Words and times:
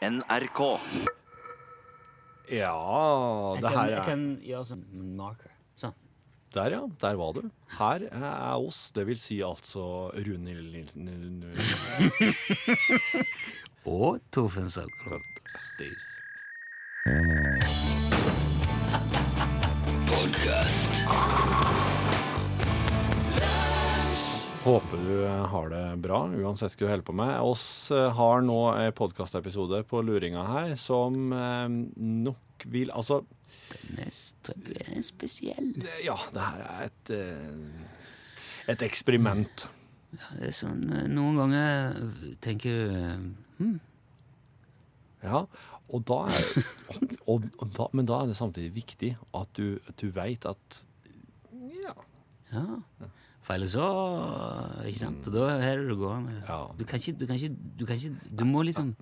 NRK. 0.00 0.60
Ja, 2.50 3.56
det 3.60 3.70
her 3.70 3.90
jeg 3.90 3.98
er 4.00 4.06
kan 4.06 4.22
gjøre 4.42 4.64
sånn 4.72 4.84
marker. 5.18 5.52
Sånn. 5.78 5.92
Der, 6.56 6.72
ja. 6.74 6.80
Der 7.04 7.18
var 7.20 7.36
du. 7.36 7.42
Her 7.76 8.06
er 8.08 8.56
oss, 8.56 8.88
det 8.96 9.04
vil 9.10 9.20
si 9.20 9.42
altså 9.44 10.08
Rune 10.16 10.56
Og 13.90 14.18
Torfinn 14.32 14.72
Sagerholt 14.72 15.44
Stus. 15.52 16.16
Håper 24.60 24.96
du 24.96 25.26
har 25.26 25.70
det 25.72 25.84
bra, 26.04 26.18
uansett 26.36 26.74
hva 26.76 26.84
du 26.84 26.90
holder 26.90 27.06
på 27.06 27.14
med. 27.16 27.32
Oss 27.40 27.64
eh, 27.96 28.10
har 28.12 28.42
nå 28.44 28.58
en 28.76 28.92
podkastepisode 28.92 29.78
på 29.88 30.02
luringa 30.04 30.42
her 30.50 30.74
som 30.80 31.16
eh, 31.32 31.68
nok 31.96 32.66
vil 32.68 32.90
Altså, 32.92 33.22
Den 33.72 34.02
er, 34.04 35.00
spesiell. 35.06 35.70
ja, 36.04 36.16
det 36.34 36.44
her 36.44 36.64
er 36.66 36.82
et 36.90 37.12
eh, 37.16 37.86
et 38.74 38.84
eksperiment. 38.84 39.64
Det 40.12 40.50
er 40.50 40.52
sånn, 40.54 40.82
eh, 40.92 41.06
Noen 41.08 41.40
ganger 41.40 41.96
tenker 42.44 42.76
du 42.76 43.64
eh, 43.64 43.78
Ja, 45.24 45.46
og 45.88 46.04
da 46.08 46.18
er 46.28 46.68
og, 47.30 47.48
og 47.62 47.72
da, 47.76 47.88
Men 47.96 48.06
da 48.08 48.20
er 48.22 48.28
det 48.30 48.36
samtidig 48.38 48.74
viktig 48.76 49.14
at 49.40 49.56
du, 49.56 49.78
at 49.88 49.96
du 50.04 50.12
veit 50.20 50.44
at 50.52 50.82
Ja. 51.80 51.96
Ja. 52.52 52.82
For 53.50 53.56
ellers 53.58 53.72
så 53.74 53.86
Ikke 54.86 55.00
sant? 55.00 55.26
Og 55.26 55.34
da 55.34 55.48
er 55.58 55.80
det 55.82 55.88
det 55.90 55.96
gående. 55.98 56.36
Ja. 56.46 56.60
Du 56.78 56.84
kan 56.86 57.00
ikke 57.02 57.16
Du, 57.18 57.26
kan 57.26 57.34
ikke, 57.40 57.50
du, 57.80 57.84
kan 57.88 57.98
ikke, 57.98 58.30
du 58.38 58.44
må 58.46 58.62
liksom 58.68 58.94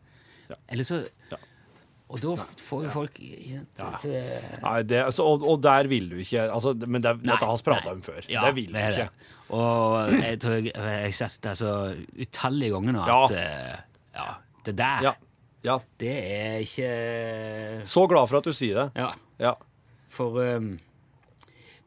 Ja. 0.48 0.56
Eller 0.72 0.86
så 0.88 1.02
Ja. 1.30 1.36
Og 2.08 2.22
da 2.24 2.30
får 2.40 2.84
jo 2.86 2.90
folk 2.94 3.18
ikke 3.20 3.50
sant? 3.58 3.82
Så, 4.00 4.08
Nei, 4.62 4.78
det, 4.88 5.02
altså, 5.04 5.26
og, 5.28 5.42
og 5.44 5.58
der 5.60 5.90
vil 5.90 6.06
du 6.08 6.16
ikke 6.22 6.46
altså, 6.48 6.72
Men 6.88 7.02
det, 7.04 7.12
dette 7.20 7.44
har 7.44 7.58
vi 7.60 7.66
prata 7.66 7.92
om 7.92 8.00
før. 8.06 8.22
Ja, 8.32 8.46
det 8.46 8.54
vil 8.56 8.72
du 8.72 8.78
ikke. 8.80 9.04
det. 9.10 9.34
Og 9.52 10.14
jeg 10.16 10.38
tror 10.40 10.54
jeg 10.56 10.70
jeg 10.72 10.86
har 11.04 11.12
sett 11.18 11.36
det 11.44 11.52
så 11.60 11.74
utallige 12.16 12.72
ganger 12.72 12.96
nå 12.96 13.04
Ja. 13.10 13.18
at 13.26 13.36
eh, 13.36 13.76
ja, 14.16 14.26
det 14.64 14.74
der, 14.80 15.04
Ja. 15.10 15.12
ja. 15.68 15.76
det 16.00 16.14
er 16.32 16.58
ikke 16.64 17.84
Så 17.92 18.06
glad 18.08 18.28
for 18.32 18.40
at 18.40 18.48
du 18.48 18.52
sier 18.56 18.80
det. 18.80 18.88
Ja, 19.04 19.10
Ja. 19.44 19.52
for 20.08 20.40
um, 20.56 20.78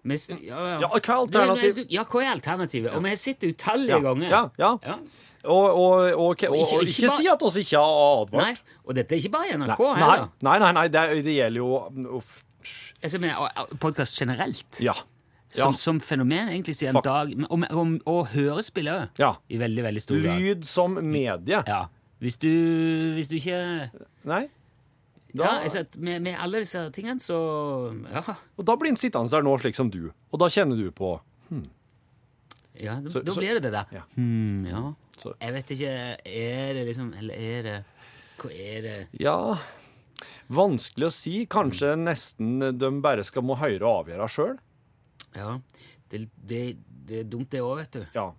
ja, 0.03 0.59
ja. 0.67 0.79
Ja, 0.81 0.87
hva 0.87 0.99
er 0.99 1.17
alternativet? 1.21 1.91
Ja, 1.93 2.03
hva 2.09 2.21
er 2.23 2.31
alternativet? 2.35 2.93
Og 2.95 3.03
vi 3.03 3.09
har 3.09 3.19
sett 3.21 3.39
det 3.43 3.53
utallige 3.55 3.97
Ja, 3.97 3.99
ganger. 4.01 4.29
ja, 4.29 4.41
ja. 4.57 4.71
Ja. 4.85 4.95
Og, 5.43 5.65
og, 5.65 5.93
og, 6.13 6.17
og, 6.19 6.35
ikke- 6.37 6.81
ikke, 6.85 7.09
si 7.17 7.27
at 7.27 7.41
oss 7.41 7.55
ikke 7.57 7.77
har 7.81 8.21
advart. 8.21 8.43
Nei, 8.43 8.55
og 8.85 8.95
dette 8.95 9.15
er 9.15 9.17
ikke 9.23 9.31
bare 9.33 9.47
i 9.49 9.55
NRK 9.57 9.79
nei, 9.79 9.93
heller. 10.01 10.27
nei, 10.45 10.57
nei, 10.59 10.71
nei 10.77 10.87
det, 10.87 11.05
det 11.25 11.33
gjelder 11.37 11.57
jo 11.57 12.17
uff. 12.19 12.43
Altså 13.01 13.17
podkast 13.81 14.19
generelt. 14.21 14.77
Ja. 14.79 14.93
Ja. 15.51 15.65
Som, 15.65 15.75
som 15.75 15.99
fenomen, 15.99 16.47
egentlig, 16.47 16.75
siden 16.77 16.93
Fakt. 16.95 17.05
dag 17.09 17.33
Og, 17.49 17.63
og, 17.75 17.95
og 18.07 18.27
hørespill 18.31 18.87
òg, 18.87 19.09
Ja. 19.19 19.33
i 19.49 19.57
veldig, 19.59 19.83
veldig 19.83 20.01
stor 20.01 20.21
grad. 20.21 20.39
Lyd 20.39 20.63
som 20.69 20.93
medie. 21.03 21.63
Ja. 21.67 21.81
Hvis 22.21 22.37
du, 22.39 22.47
hvis 23.17 23.27
du 23.27 23.35
ikke 23.35 23.89
Nei? 24.29 24.45
Da, 25.33 25.43
Ja, 25.43 25.63
jeg 25.63 25.87
med, 25.97 26.21
med 26.21 26.35
alle 26.43 26.59
disse 26.59 26.81
tingene, 26.91 27.19
så 27.23 27.37
Ja. 28.11 28.35
og 28.57 28.65
da 28.65 28.75
blir 28.75 28.89
han 28.91 28.97
sittende 28.99 29.29
der 29.31 29.41
nå 29.45 29.53
slik 29.61 29.75
som 29.75 29.89
du, 29.89 30.11
og 30.31 30.39
da 30.39 30.45
kjenner 30.51 30.75
du 30.75 30.91
på 30.91 31.19
ja 32.81 32.95
da, 33.01 33.09
Så- 33.09 33.21
da 33.23 33.33
blir 33.35 33.53
det 33.59 33.63
det 33.63 33.71
der. 33.71 33.85
Ja. 33.91 34.01
Hmm, 34.15 34.65
ja. 34.65 34.93
Så- 35.17 35.35
Jeg 35.41 35.53
vet 35.53 35.71
ikke 35.71 36.17
Er 36.25 36.73
det 36.73 36.87
liksom 36.87 37.13
Eller 37.17 37.33
er 37.35 37.63
det 37.63 37.85
Hva 38.39 38.49
er 38.51 38.81
det 38.81 39.07
Ja, 39.19 39.57
vanskelig 40.49 41.05
å 41.05 41.11
si. 41.11 41.45
Kanskje 41.45 41.95
nesten 41.97 42.77
de 42.77 42.89
bare 43.01 43.23
skal 43.23 43.43
må 43.43 43.55
høre 43.57 43.81
og 43.83 44.05
avgjøre 44.07 44.27
sjøl. 44.29 44.57
Ja. 45.35 45.59
Det, 46.09 46.29
det, 46.45 46.77
det 47.05 47.19
er 47.19 47.23
dumt, 47.29 47.49
det 47.49 47.61
òg, 47.61 47.77
vet 47.77 47.91
du. 47.91 48.07
Ja. 48.15 48.31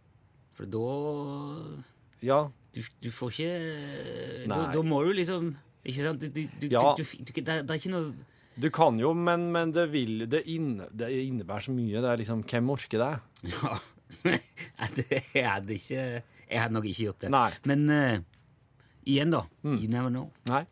For 0.54 0.66
da 0.66 1.82
Ja. 2.22 2.48
Du, 2.72 2.82
du 3.02 3.10
får 3.10 3.30
ikke 3.30 4.48
da, 4.48 4.72
da 4.72 4.82
må 4.82 5.04
du 5.04 5.12
liksom 5.12 5.56
Ikke 5.84 6.02
sant? 6.04 6.20
Du, 6.22 6.28
du, 6.30 6.42
du, 6.60 6.66
Ja. 6.70 6.94
du, 6.96 7.02
du, 7.02 7.32
det, 7.32 7.48
er- 7.48 7.62
det 7.66 7.70
er 7.70 7.80
ikke 7.80 7.90
noe 7.94 8.12
Du 8.62 8.68
kan 8.70 8.98
jo, 9.00 9.12
men, 9.16 9.48
men 9.52 9.72
det, 9.72 9.86
vil, 9.92 10.26
det, 10.30 10.42
inne, 10.52 10.86
det 10.92 11.08
innebærer 11.24 11.64
så 11.66 11.72
mye. 11.74 12.02
Det 12.04 12.10
er 12.12 12.20
liksom 12.20 12.42
Hvem 12.44 12.70
orker 12.70 12.98
det? 12.98 13.12
Ja. 13.52 13.78
Det- 14.94 15.22
jeg 15.34 15.48
hadde 15.48 15.72
ikke 15.78 16.02
Jeg 16.50 16.60
hadde 16.60 16.74
nok 16.76 16.84
ikke 16.84 17.06
gjort 17.08 17.20
det. 17.24 17.30
Nei. 17.32 17.50
Men 17.64 17.86
uh, 17.90 18.18
igjen, 19.08 19.30
da. 19.32 19.42
You 19.64 19.88
never 19.88 20.10
know. 20.12 20.28
Nei. 20.50 20.66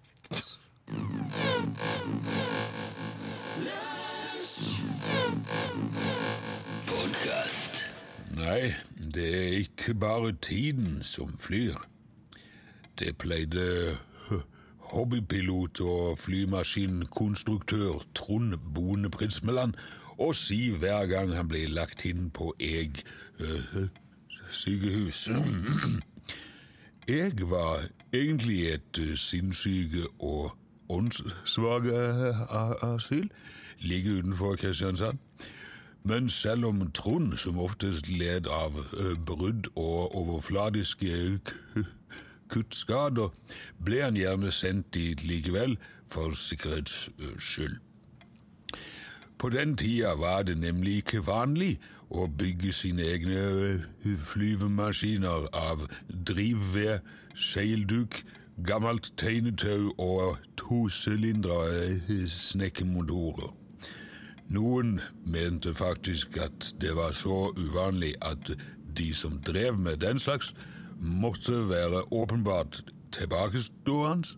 Nei, 8.37 8.72
det 9.15 9.28
er 9.38 9.56
ikke 9.65 9.94
bare 9.99 10.32
tiden 10.43 11.00
som 11.03 11.32
flyr. 11.41 11.78
Det 12.99 13.16
pleide 13.19 13.97
hobbypilot 14.92 15.80
og 15.80 16.18
flymaskinkonstruktør 16.18 18.02
Trond 18.14 18.54
Bone 18.74 19.10
Prinsmeland 19.10 19.74
å 20.18 20.32
si 20.36 20.70
hver 20.70 21.06
gang 21.06 21.32
han 21.36 21.48
blir 21.48 21.70
lagt 21.72 22.04
inn 22.04 22.28
på 22.34 22.50
Eg 22.60 23.02
øh, 23.40 23.86
sykehus. 24.50 25.28
Jeg 27.08 27.50
var 27.50 27.86
egentlig 28.12 28.66
et 28.74 28.98
øh, 29.00 29.14
sinnssyke 29.16 30.04
og 30.18 30.56
åndssvake 30.88 32.02
asyl 32.82 33.30
like 33.80 34.10
utenfor 34.18 34.56
Kristiansand. 34.56 35.18
Men 36.02 36.28
selv 36.28 36.64
om 36.64 36.90
Trond 36.90 37.36
som 37.36 37.58
oftest 37.58 38.08
led 38.08 38.48
av 38.48 38.76
brudd 39.26 39.68
og 39.76 40.16
overfladiske 40.16 41.38
kuttskader, 42.50 43.31
ble 43.84 44.03
han 44.03 44.19
gjerne 44.19 44.53
sendt 44.55 44.94
dit 44.94 45.22
likevel, 45.27 45.78
for 46.11 46.34
sikkerhets 46.34 47.11
skyld. 47.38 47.78
På 49.38 49.49
den 49.49 49.77
tida 49.77 50.16
var 50.19 50.43
det 50.43 50.59
nemlig 50.59 50.97
ikke 51.00 51.22
vanlig 51.27 51.78
å 52.11 52.27
bygge 52.27 52.72
sine 52.75 53.06
egne 53.15 53.44
flyvemaskiner 54.03 55.47
av 55.56 55.87
drivved, 56.11 57.06
seilduk, 57.34 58.19
gammelt 58.67 59.12
tegnetau 59.17 59.94
og 59.97 60.43
tosylindere 60.61 61.94
ø, 62.11 62.19
snekkemotorer. 62.28 63.55
Noen 64.50 64.99
mente 65.25 65.72
faktisk 65.75 66.37
at 66.43 66.75
det 66.82 66.93
var 66.99 67.15
så 67.17 67.55
uvanlig 67.56 68.17
at 68.27 68.50
de 68.99 69.12
som 69.15 69.38
drev 69.47 69.78
med 69.78 70.03
den 70.03 70.19
slags, 70.19 70.53
måtte 71.00 71.69
være 71.69 72.12
åpenbart 72.12 72.83
tilbakestående, 73.12 74.28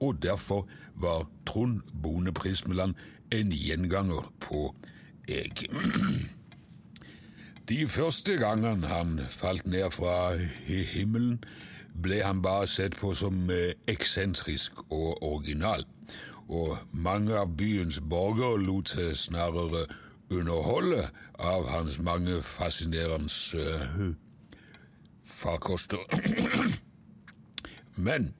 og 0.00 0.22
derfor 0.22 0.68
var 0.94 1.28
Trond 1.46 1.80
Bone 2.02 2.32
Prismeland 2.32 2.94
en 3.30 3.52
gjenganger 3.52 4.32
på 4.40 4.74
Eg. 5.28 5.66
De 7.68 7.88
første 7.88 8.36
gangene 8.38 8.86
han 8.86 9.20
falt 9.28 9.66
ned 9.66 9.90
fra 9.90 10.36
himmelen, 10.66 11.40
ble 12.02 12.20
han 12.22 12.42
bare 12.42 12.66
sett 12.70 12.94
på 13.00 13.14
som 13.16 13.48
eh, 13.50 13.72
eksentrisk 13.88 14.78
og 14.92 15.22
original, 15.22 15.82
og 16.48 16.76
mange 16.92 17.34
av 17.34 17.56
byens 17.58 17.98
borgere 18.00 18.60
lot 18.62 18.92
seg 18.92 19.16
snarere 19.18 19.86
underholde 20.30 21.08
av 21.38 21.66
hans 21.72 21.98
mange 21.98 22.38
fascinerende 22.44 23.32
eh, 23.58 24.14
farkoster. 25.26 26.02
Men 27.96 28.34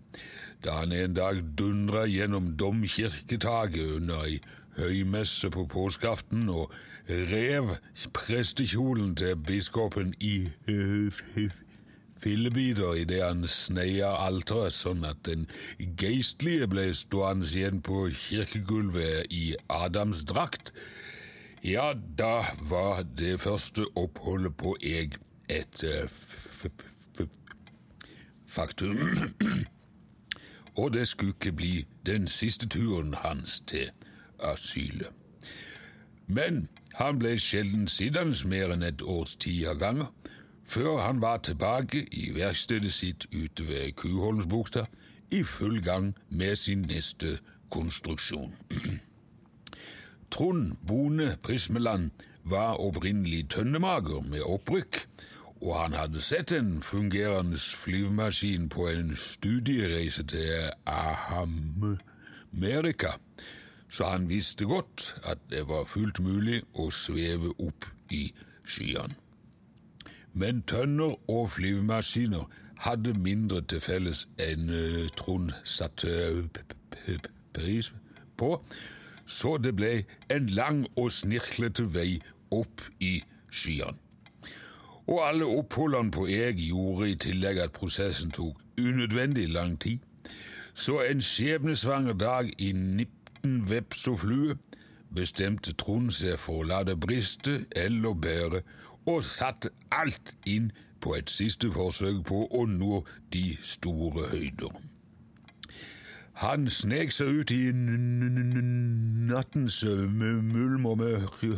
da 0.64 0.80
han 0.80 0.92
en 0.92 1.14
dag 1.14 1.42
dundra 1.58 2.06
gjennom 2.10 2.55
domkirketaket 2.58 3.96
under 3.99 4.25
ei 4.26 4.40
høymesse 4.76 5.50
på 5.52 5.64
påskeaften 5.72 6.49
og 6.52 6.72
rev 7.08 7.76
prestekjolen 8.16 9.14
til 9.16 9.37
biskopen 9.37 10.14
i 10.20 10.49
fillebiter 12.20 12.96
idet 13.02 13.22
han 13.22 13.46
sneia 13.49 14.11
alteret 14.26 14.75
sånn 14.75 15.05
at 15.06 15.22
den 15.28 15.46
geistlige 16.00 16.69
ble 16.72 16.88
stående 16.96 17.46
igjen 17.46 17.82
på 17.84 18.06
kirkegulvet 18.11 19.32
i 19.32 19.55
adamsdrakt, 19.70 20.72
ja, 21.66 21.93
da 21.94 22.46
var 22.61 23.05
det 23.19 23.40
første 23.43 23.87
oppholdet 23.99 24.55
på 24.61 24.76
Eg 24.82 25.16
et 25.49 25.82
faktum. 28.48 28.98
Og 30.80 30.92
det 30.92 31.08
skulle 31.08 31.32
ikke 31.32 31.52
bli 31.52 31.86
den 32.06 32.26
siste 32.26 32.68
turen 32.68 33.14
hans 33.14 33.60
til 33.60 33.90
asylet. 34.38 35.08
Men 36.26 36.68
han 36.94 37.18
ble 37.18 37.38
sjelden 37.38 37.88
sittende 37.88 38.48
mer 38.48 38.72
enn 38.74 38.82
et 38.82 39.02
års 39.02 39.36
tid 39.36 39.66
av 39.70 39.78
gangen, 39.80 40.06
før 40.66 40.98
han 41.06 41.20
var 41.22 41.38
tilbake 41.46 42.06
i 42.12 42.30
verkstedet 42.34 42.92
sitt 42.92 43.26
ute 43.32 43.68
ved 43.68 43.92
Kuholmsbukta 43.96 44.86
i 45.30 45.42
full 45.42 45.82
gang 45.82 46.14
med 46.28 46.56
sin 46.56 46.86
neste 46.90 47.38
konstruksjon. 47.70 48.54
Trond 50.30 50.72
Bone 50.86 51.36
Prismeland 51.42 52.10
var 52.44 52.80
opprinnelig 52.80 53.48
tønnemager 53.50 54.20
med 54.20 54.42
opprykk, 54.42 55.06
og 55.62 55.82
han 55.82 55.94
hadde 55.97 56.20
sett 56.20 56.53
en 56.53 56.82
fungerende 56.82 57.58
flyvemaskin 57.58 58.69
på 58.69 58.88
en 58.88 59.17
studiereise 59.17 60.23
til 60.23 60.70
Amerika, 60.87 63.08
så 63.88 64.05
han 64.05 64.29
visste 64.29 64.64
godt 64.64 65.17
at 65.25 65.38
det 65.50 65.69
var 65.69 65.85
fullt 65.85 66.20
mulig 66.20 66.62
å 66.75 66.91
sveve 66.91 67.55
opp 67.58 67.88
i 68.11 68.35
skyene. 68.67 69.14
Men 70.37 70.61
tønner 70.69 71.17
og 71.32 71.49
flyvemaskiner 71.50 72.44
hadde 72.85 73.14
mindre 73.14 73.62
til 73.64 73.81
felles 73.81 74.26
enn 74.43 74.69
eh, 74.69 75.06
Trond 75.17 75.55
satte 75.64 76.12
pris 77.56 77.93
på, 78.37 78.50
så 79.26 79.56
det 79.56 79.73
ble 79.79 79.93
en 80.31 80.50
lang 80.52 80.85
og 80.97 81.09
snirklete 81.12 81.87
vei 81.94 82.19
opp 82.52 82.85
i 83.00 83.23
skyene. 83.50 84.06
Og 85.06 85.29
alle 85.29 85.47
oppholdene 85.47 86.11
på 86.11 86.26
Eg 86.26 86.58
gjorde 86.67 87.11
i 87.11 87.19
tillegg 87.26 87.61
at 87.62 87.73
prosessen 87.76 88.32
tok 88.35 88.58
unødvendig 88.79 89.49
lang 89.55 89.76
tid. 89.81 89.99
Så 90.75 91.00
en 91.06 91.23
skjebnesvanger 91.23 92.12
dag 92.12 92.50
i 92.58 92.73
19 92.73 93.70
veps 93.70 94.08
og 94.08 94.19
flue 94.19 94.56
bestemte 95.14 95.73
Trond 95.79 96.11
seg 96.12 96.38
for 96.43 96.61
å 96.61 96.67
la 96.67 96.82
det 96.85 96.99
briste 97.00 97.61
eller 97.76 98.14
bære, 98.19 98.61
og 99.06 99.23
satte 99.25 99.70
alt 99.94 100.35
inn 100.44 100.73
på 101.00 101.14
et 101.14 101.31
siste 101.31 101.70
forsøk 101.73 102.25
på 102.26 102.43
å 102.50 102.67
nå 102.67 103.05
de 103.32 103.56
store 103.62 104.26
høyder. 104.32 104.75
Han 106.43 106.67
snek 106.69 107.14
seg 107.14 107.41
ut 107.41 107.50
i 107.55 107.70
nattens 109.31 109.79
mulm 109.87 110.87
og 110.91 110.99
mørke 111.00 111.55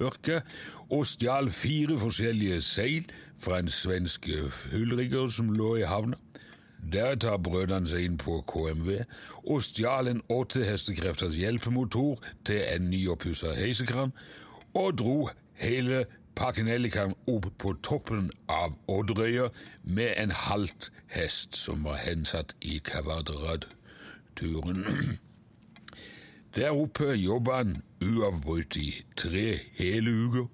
og 0.00 1.06
stjal 1.06 1.50
fire 1.50 1.98
forskjellige 1.98 2.60
seil 2.64 3.06
fra 3.40 3.58
en 3.60 3.68
svensk 3.68 4.28
fullrigger 4.50 5.28
som 5.32 5.52
lå 5.52 5.76
i 5.80 5.88
havna. 5.88 6.16
Deretter 6.92 7.36
brøt 7.36 7.70
han 7.70 7.86
seg 7.86 8.04
inn 8.06 8.16
på 8.20 8.40
KMV 8.48 9.02
og 9.52 9.62
stjal 9.64 10.08
en 10.08 10.22
åtte 10.32 10.64
hestekrefters 10.64 11.36
hjelpemotor 11.36 12.22
til 12.48 12.60
en 12.64 12.90
nyoppussa 12.90 13.52
heisekran, 13.58 14.12
og 14.74 14.98
dro 14.98 15.28
hele 15.60 16.06
Pakenellikan 16.40 17.12
opp 17.28 17.50
på 17.60 17.74
toppen 17.84 18.30
av 18.48 18.72
Odderøya 18.88 19.50
med 19.84 20.14
en 20.16 20.30
halvt 20.30 20.90
hest 21.12 21.56
som 21.58 21.84
var 21.84 21.96
hensatt 22.00 22.54
i 22.62 22.78
kvadratturen. 22.86 24.86
Der 26.56 26.72
oppe 26.72 27.12
jobba 27.12 27.56
han 27.56 27.82
uavbrutt 28.02 28.76
i 28.76 29.04
tre 29.16 29.60
hele 29.78 30.10
uker, 30.10 30.46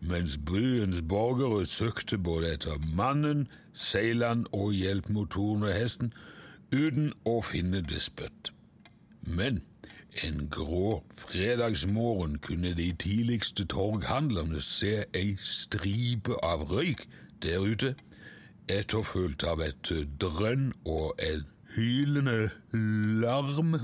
mens 0.00 0.38
byens 0.38 1.02
borgere 1.08 1.66
søkte 1.66 2.18
både 2.18 2.52
etter 2.52 2.76
mannen, 2.96 3.48
seilene 3.72 4.44
og 4.52 4.72
hjelpemotoren 4.76 5.64
og 5.64 5.72
hesten, 5.72 6.12
uten 6.72 7.14
å 7.24 7.40
finne 7.40 7.80
det 7.80 8.02
spøtt. 8.04 8.52
Men 9.24 9.62
en 10.24 10.48
grå 10.52 11.00
fredagsmorgen 11.16 12.38
kunne 12.44 12.74
de 12.76 12.90
tidligste 12.92 13.64
torghandlerne 13.72 14.60
se 14.60 15.04
ei 15.16 15.36
stripe 15.40 16.36
av 16.44 16.66
røyk 16.68 17.06
der 17.42 17.64
ute, 17.64 17.94
etterfulgt 18.68 19.48
av 19.48 19.64
et 19.64 19.92
drønn 20.20 20.74
og 20.84 21.16
en 21.24 21.46
hylende 21.72 22.50
larm, 23.24 23.74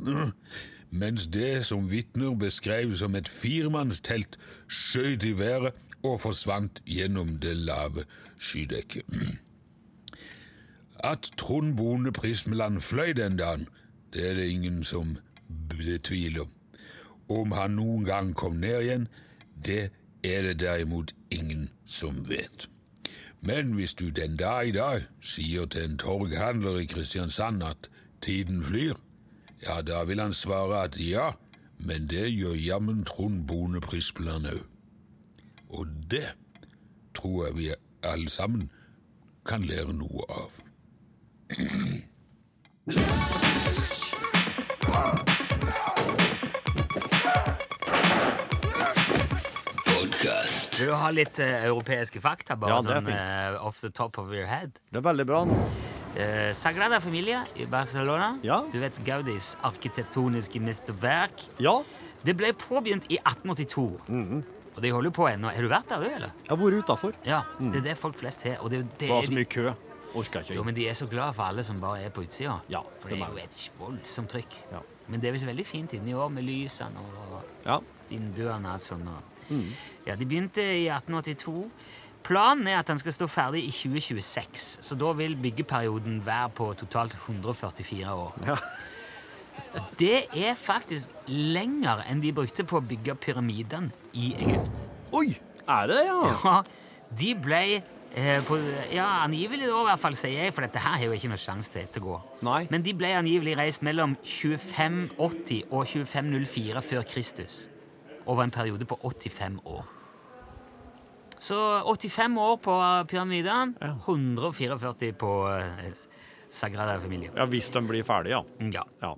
mens 0.95 1.27
det 1.27 1.65
som 1.67 1.91
vitner 1.91 2.37
beskrev 2.39 2.93
som 2.97 3.17
et 3.19 3.29
firmannstelt 3.29 4.37
skjøt 4.71 5.25
i 5.27 5.33
været 5.39 5.75
og 6.07 6.21
forsvant 6.23 6.79
gjennom 6.87 7.39
det 7.43 7.57
lave 7.57 8.05
skydekket. 8.39 9.03
At 11.05 11.31
Trond 11.37 11.77
Bone 11.77 12.13
Prismeland 12.13 12.81
fløy 12.81 13.11
den 13.17 13.37
dagen, 13.37 13.69
det 14.13 14.31
er 14.31 14.35
det 14.35 14.47
ingen 14.49 14.85
som 14.85 15.17
betviler. 15.69 16.47
Om 17.29 17.53
han 17.53 17.71
noen 17.71 18.05
gang 18.05 18.35
kom 18.37 18.61
ned 18.63 18.81
igjen, 18.81 19.09
det 19.67 19.91
er 20.25 20.47
det 20.47 20.61
derimot 20.61 21.15
ingen 21.31 21.71
som 21.85 22.23
vet. 22.29 22.69
Men 23.41 23.73
hvis 23.73 23.95
du 23.95 24.09
den 24.09 24.37
dag 24.37 24.69
i 24.69 24.73
dag 24.73 25.09
sier 25.21 25.67
til 25.67 25.91
en 25.91 25.99
torghandler 25.99 26.79
i 26.79 26.87
Kristiansand 26.87 27.63
at 27.63 27.91
tiden 28.23 28.63
flyr, 28.65 28.95
ja, 29.65 29.81
da 29.83 30.05
vil 30.05 30.21
han 30.21 30.33
svare 30.33 30.83
at 30.85 30.99
ja, 31.01 31.31
men 31.79 32.07
det 32.11 32.27
gjør 32.35 32.55
jammen 32.59 33.05
Trond 33.05 33.47
Bone 33.49 33.81
Prispeland 33.81 34.47
òg. 34.47 34.63
Og 35.75 35.87
det 36.11 36.27
tror 37.15 37.47
jeg 37.47 37.57
vi 37.57 37.71
alle 38.05 38.29
sammen 38.31 38.71
kan 39.47 39.63
lære 39.67 39.93
noe 39.97 40.25
av. 40.29 40.61
Vil 50.75 50.89
du 50.91 50.95
ha 50.99 51.11
litt 51.15 51.39
eh, 51.43 51.65
europeiske 51.69 52.21
fakta? 52.23 52.57
Bare 52.59 52.75
Ja, 52.75 52.81
det 52.83 52.91
er 52.91 52.99
sånn 52.99 53.07
fint. 53.07 53.35
eh, 53.55 53.67
off 53.67 53.81
the 53.81 53.91
top 53.95 54.19
of 54.19 54.33
your 54.35 54.47
head. 54.51 54.79
Det 54.91 54.99
er 54.99 55.07
veldig 55.07 55.27
bra. 55.29 55.45
Eh, 56.17 56.53
Sagrada 56.55 57.01
Familia 57.01 57.45
i 57.59 57.65
Barcelona. 57.67 58.39
Ja. 58.43 58.61
Du 58.73 58.79
vet 58.79 58.97
Gaudis 59.05 59.57
arkitektoniske 59.67 60.61
mesterverk. 60.63 61.49
Ja, 61.59 61.81
Det 62.25 62.33
ble 62.37 62.53
påbegynt 62.57 63.05
i 63.13 63.19
1882. 63.21 64.01
Mhm. 64.09 64.45
Og 64.77 64.83
de 64.83 64.91
holder 64.91 65.11
på 65.11 65.27
ennå. 65.29 65.51
Har 65.53 65.63
du 65.63 65.69
vært 65.69 65.89
der, 65.89 65.99
du, 66.01 66.07
eller? 66.09 66.31
jeg 66.43 66.49
har 66.51 66.57
vært 66.57 66.79
utafor. 66.83 67.13
Ja, 67.25 67.43
det 67.61 67.77
er 67.77 67.81
det 67.91 67.99
folk 67.99 68.17
flest 68.19 68.43
har. 68.43 68.57
Og 68.65 68.71
det, 68.71 68.79
det 68.99 68.99
Det 68.99 69.09
var 69.11 69.21
så 69.23 69.33
mye 69.33 69.45
kø. 69.45 69.73
Orker 70.15 70.41
ikke. 70.41 70.55
Jo, 70.55 70.63
men 70.65 70.75
de 70.75 70.89
er 70.89 70.95
så 70.95 71.07
glad 71.07 71.35
for 71.35 71.43
alle 71.45 71.63
som 71.63 71.79
bare 71.81 72.01
er 72.07 72.11
på 72.11 72.23
utsida. 72.23 72.61
Ja, 72.71 72.81
for 73.01 73.09
det 73.09 73.19
det 73.19 73.27
er 73.27 73.31
jo 73.31 73.37
et 73.45 73.71
voldsomt 73.79 74.31
trykk. 74.31 74.57
Ja. 74.73 74.79
Men 75.09 75.21
det 75.21 75.29
er 75.29 75.33
visst 75.33 75.47
veldig 75.47 75.67
fint 75.67 75.93
inni 75.93 76.15
år 76.15 76.29
med 76.31 76.45
lysene 76.45 76.97
og 76.99 77.43
Ja. 77.67 77.79
vinduene 78.09 78.67
og 78.69 78.73
alt 78.75 78.83
sånt. 78.83 79.05
Mm. 79.51 79.73
Ja, 80.07 80.15
de 80.17 80.25
begynte 80.25 80.63
i 80.63 80.89
1882. 80.89 81.71
Planen 82.25 82.69
er 82.71 82.81
at 82.81 82.89
den 82.89 83.01
skal 83.01 83.13
stå 83.13 83.29
ferdig 83.29 83.67
i 83.67 83.73
2026, 83.75 84.65
så 84.87 84.97
da 84.97 85.13
vil 85.19 85.37
byggeperioden 85.37 86.23
være 86.25 86.51
på 86.57 86.71
totalt 86.81 87.13
144 87.19 88.15
år. 88.15 88.37
Ja. 88.49 88.57
Det 89.99 90.25
er 90.35 90.55
faktisk 90.59 91.11
lenger 91.29 92.01
enn 92.09 92.23
de 92.23 92.33
brukte 92.35 92.65
på 92.67 92.79
å 92.81 92.85
bygge 92.85 93.15
pyramidene 93.21 93.93
i 94.17 94.33
Egypt. 94.39 94.87
Oi! 95.15 95.35
Er 95.65 95.91
det 95.91 95.99
det, 96.01 96.07
ja? 96.09 96.33
Ja, 96.45 96.55
de 97.19 97.31
ble 97.41 97.61
eh, 97.79 98.41
på, 98.47 98.59
ja, 98.93 99.07
angivelig 99.25 99.69
da, 99.69 99.79
i 99.79 99.89
hvert 99.89 100.03
fall, 100.03 100.17
sier 100.19 100.47
jeg, 100.47 100.55
for 100.57 100.67
dette 100.67 100.83
her 100.83 100.99
har 100.99 101.07
jo 101.07 101.17
ikke 101.17 101.31
noe 101.33 101.41
sjanse 101.41 101.85
til 101.95 102.09
å. 102.11 102.19
Nei. 102.47 102.65
Men 102.73 102.85
de 102.85 102.97
ble 102.97 103.13
angivelig 103.17 103.57
reist 103.61 103.85
mellom 103.87 104.17
2580 104.25 105.69
og 105.71 105.87
2504 105.93 106.85
før 106.85 107.07
Kristus. 107.09 107.65
Over 108.25 108.47
en 108.47 108.55
periode 108.55 108.89
på 108.89 108.99
85 109.03 109.61
år. 109.69 109.85
Så 111.45 111.57
85 111.85 112.39
år 112.41 112.57
på 112.65 112.75
pyramidene, 113.11 113.75
144 114.07 115.11
på 115.21 115.33
eh, 115.53 115.91
Sagrada 116.55 116.95
Familia. 117.03 117.33
Ja, 117.37 117.45
Hvis 117.51 117.69
de 117.75 117.83
blir 117.85 118.05
ferdige, 118.07 118.39
ja. 118.39 118.69
Ja, 118.73 118.85
ja. 119.03 119.11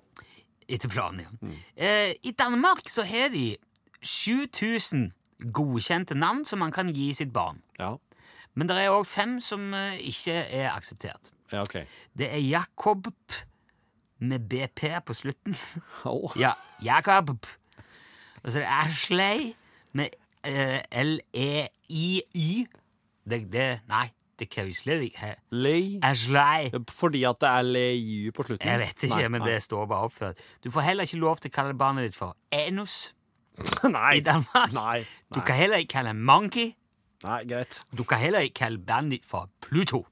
etter 0.69 0.91
planen, 0.91 1.23
ja. 1.23 1.53
Eh, 1.77 2.15
I 2.27 2.33
Danmark 2.35 2.89
så 2.91 3.05
har 3.07 3.31
de 3.31 3.57
7000 4.03 5.13
godkjente 5.53 6.17
navn 6.19 6.45
som 6.49 6.59
man 6.65 6.73
kan 6.73 6.91
gi 6.95 7.13
sitt 7.15 7.33
barn. 7.33 7.63
Ja, 7.79 7.95
Men 8.57 8.69
det 8.71 8.77
er 8.81 8.89
òg 8.91 9.05
fem 9.07 9.37
som 9.41 9.75
eh, 9.77 9.99
ikke 10.09 10.33
er 10.33 10.71
akseptert. 10.73 11.31
ja 11.53 11.61
ok. 11.63 11.83
Det 12.17 12.31
er 12.33 12.41
Jakob 12.41 13.07
med 14.19 14.49
BP 14.49 14.81
på 15.05 15.15
slutten. 15.15 15.55
Å, 16.09 16.33
Ja, 16.41 16.55
Jakob. 16.83 17.37
Og 18.43 18.51
så 18.53 18.59
er 18.59 18.65
det 18.65 18.71
Ashley 18.81 19.53
med 19.93 20.17
L-E-I-Y. 20.47 22.67
Det, 23.31 23.41
det, 23.53 23.67
nei, 23.91 24.07
det 24.39 24.49
kan 24.53 24.67
vi 24.69 24.75
slett 24.77 25.03
ikke 25.09 25.19
ha. 25.25 25.33
Lei. 25.51 25.99
Fordi 26.95 27.25
at 27.27 27.41
det 27.43 27.51
er 27.51 27.63
lei 27.67 28.31
på 28.37 28.45
slutten? 28.47 28.69
Jeg 28.71 28.79
vet 28.85 29.07
ikke, 29.09 29.17
Nei, 29.23 29.29
men 29.35 29.43
nei. 29.43 29.51
det 29.55 29.63
står 29.65 29.87
bare 29.91 30.07
oppført. 30.11 30.43
Du 30.65 30.71
får 30.71 30.87
heller 30.91 31.09
ikke 31.09 31.19
lov 31.23 31.41
til 31.43 31.51
å 31.51 31.55
kalle 31.57 31.75
barnet 31.79 32.07
ditt 32.09 32.19
for 32.19 32.37
Enus 32.55 33.13
Nei. 33.89 34.19
i 34.21 34.25
Danmark. 34.27 34.75
Nei. 34.77 35.01
Du 35.35 35.41
kan 35.41 35.57
heller 35.59 35.81
ikke 35.83 35.97
kalle 35.99 36.15
Monkey. 36.15 36.75
Nei, 37.25 37.41
greit. 37.49 37.81
Du 37.97 38.05
kan 38.05 38.21
heller 38.21 38.45
ikke 38.47 38.61
kalle 38.67 38.79
bandet 38.79 39.23
ditt 39.23 39.31
for 39.31 39.49
Pluto. 39.65 40.05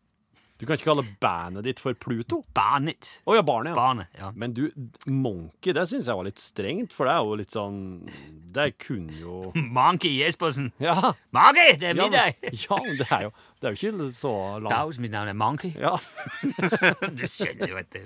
Du 0.61 0.67
kan 0.69 0.77
ikke 0.79 0.87
kalle 0.87 1.03
bandet 1.21 1.65
ditt 1.67 1.81
for 1.83 1.97
Pluto? 1.99 2.45
Barnet. 2.55 3.17
Å 3.27 3.35
ja, 3.35 3.43
barnet, 3.43 3.73
ja. 3.73 3.75
Barnet, 3.75 4.13
ja. 4.21 4.29
Men 4.39 4.53
du, 4.55 4.69
Monkey, 5.11 5.73
det 5.75 5.83
syns 5.91 6.07
jeg 6.07 6.15
var 6.21 6.29
litt 6.29 6.39
strengt, 6.39 6.95
for 6.95 7.09
det 7.11 7.15
er 7.17 7.25
jo 7.27 7.35
litt 7.41 7.57
sånn 7.57 7.81
Det 8.55 8.69
kunne 8.79 9.17
jo 9.19 9.41
Monkey 9.79 10.13
Jespersen. 10.21 10.71
Ja. 10.79 10.95
Monkey, 11.35 11.75
det 11.83 11.91
er 11.91 11.99
Ja, 11.99 12.07
middag! 12.07 12.39
men- 12.39 12.59
ja, 12.69 12.79
men 12.87 12.99
det 13.03 13.09
er 13.11 13.27
jo, 13.27 13.33
det 13.59 13.67
er 13.67 13.75
jo 13.75 13.81
ikke 13.91 14.11
så 14.15 14.35
langt. 14.63 14.71
Daus, 14.77 15.01
mitt 15.03 15.11
navn 15.17 15.33
er 15.35 15.39
Monkey. 15.43 15.75
Ja. 15.75 15.97
Du 17.19 17.25
skjønner 17.27 17.75
jo 17.75 17.81
at 17.83 17.91
det 17.95 18.05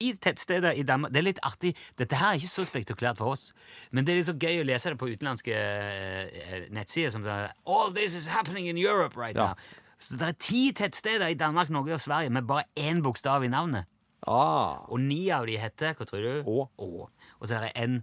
i 0.00 0.12
tettsteder 0.14 0.76
i 0.78 0.84
Danmark 0.86 1.10
Det 1.10 1.18
er 1.18 1.24
litt 1.26 1.40
artig. 1.42 1.72
Dette 1.98 2.14
her 2.20 2.32
er 2.36 2.38
ikke 2.38 2.50
så 2.52 2.64
spektakulært 2.68 3.18
for 3.18 3.34
oss, 3.34 3.48
men 3.90 4.06
det 4.06 4.12
er 4.14 4.20
litt 4.20 4.28
så 4.28 4.34
gøy 4.38 4.60
å 4.62 4.66
lese 4.68 4.92
det 4.94 4.98
på 5.00 5.08
utenlandske 5.10 5.56
eh, 5.58 6.68
nettsider 6.70 7.10
som 7.14 7.24
sier 7.26 7.50
All 7.66 7.90
this 7.96 8.14
is 8.14 8.28
happening 8.30 8.68
in 8.70 8.78
Europe 8.78 9.18
right 9.18 9.34
Ja. 9.36 9.48
now. 9.52 9.84
Så 9.98 10.16
det 10.18 10.28
er 10.28 10.36
ti 10.38 10.60
tettsteder 10.72 11.26
i 11.32 11.34
Danmark, 11.38 11.70
Norge 11.74 11.94
og 11.96 12.00
Sverige 12.00 12.30
med 12.30 12.46
bare 12.46 12.64
én 12.78 13.00
bokstav 13.02 13.44
i 13.44 13.48
navnet. 13.50 13.84
Ah, 14.26 14.84
Og 14.90 15.00
ni 15.00 15.28
av 15.30 15.46
de 15.46 15.54
heter 15.58 15.94
Hva 15.94 16.04
tror 16.06 16.20
du? 16.22 16.42
Å. 16.50 16.64
Å. 16.78 17.08
Og 17.38 17.46
så 17.48 17.54
er 17.58 17.68
det 17.68 17.72
en 17.78 18.00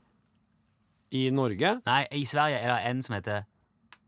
I 1.11 1.29
Norge, 1.29 1.73
Nei, 1.85 2.05
i 2.15 2.23
Sverige 2.25 2.59
er 2.63 2.71
det 2.71 2.79
en 2.89 3.01
som 3.03 3.15
heter 3.17 3.43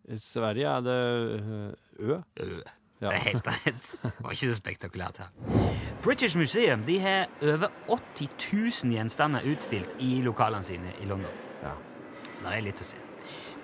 i 0.08 0.16
Sverige 0.24 0.70
er 0.72 0.82
det 0.86 0.94
øh, 1.36 1.74
Ø. 2.00 2.16
Ø. 2.40 2.62
Ja. 3.02 3.10
Det 3.12 3.18
er 3.18 3.24
helt 3.26 3.48
rett. 3.52 3.90
Det 4.02 4.12
var 4.24 4.32
ikke 4.32 4.48
så 4.48 4.56
spektakulært 4.56 5.18
her. 5.20 5.66
British 6.02 6.38
Museum 6.40 6.86
de 6.88 6.96
har 7.04 7.28
over 7.44 7.68
80 7.92 8.30
000 8.86 8.96
gjenstander 8.96 9.44
utstilt 9.52 9.92
i 10.00 10.22
lokalene 10.24 10.64
sine 10.64 10.94
i 11.04 11.06
London. 11.06 11.30
Ja. 11.62 11.74
Så 12.32 12.48
det 12.48 12.54
er 12.56 12.64
litt 12.70 12.82
å 12.82 12.88
se. 12.88 13.04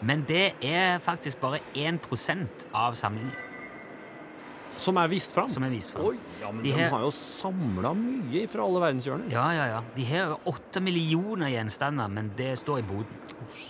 Men 0.03 0.25
det 0.27 0.51
er 0.67 0.99
faktisk 0.99 1.39
bare 1.41 1.63
1% 1.79 2.67
av 2.75 2.99
samlingen 2.99 3.31
Som 4.75 4.97
er 4.97 5.07
vist 5.07 5.33
fram. 5.35 5.47
som 5.49 5.63
er 5.63 5.69
vist 5.69 5.91
fram. 5.93 6.05
Oi, 6.05 6.17
ja, 6.41 6.51
men 6.51 6.63
De 6.63 6.69
de, 6.71 6.75
her- 6.77 6.89
har 6.89 6.99
jo 7.05 7.09
samla 7.11 7.93
mye 7.93 8.47
fra 8.49 8.63
alle 8.65 8.79
verdenshjørner. 8.81 9.31
Ja, 9.31 9.51
ja, 9.53 9.65
ja. 9.67 9.81
De 9.95 10.05
har 10.05 10.37
åtte 10.49 10.81
millioner 10.81 11.47
gjenstander, 11.53 12.07
men 12.09 12.31
det 12.37 12.57
står 12.59 12.79
i 12.79 12.81
boden. 12.81 13.19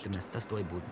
Det 0.02 0.10
meste 0.14 0.40
står 0.40 0.60
i 0.60 0.64
boden. 0.64 0.90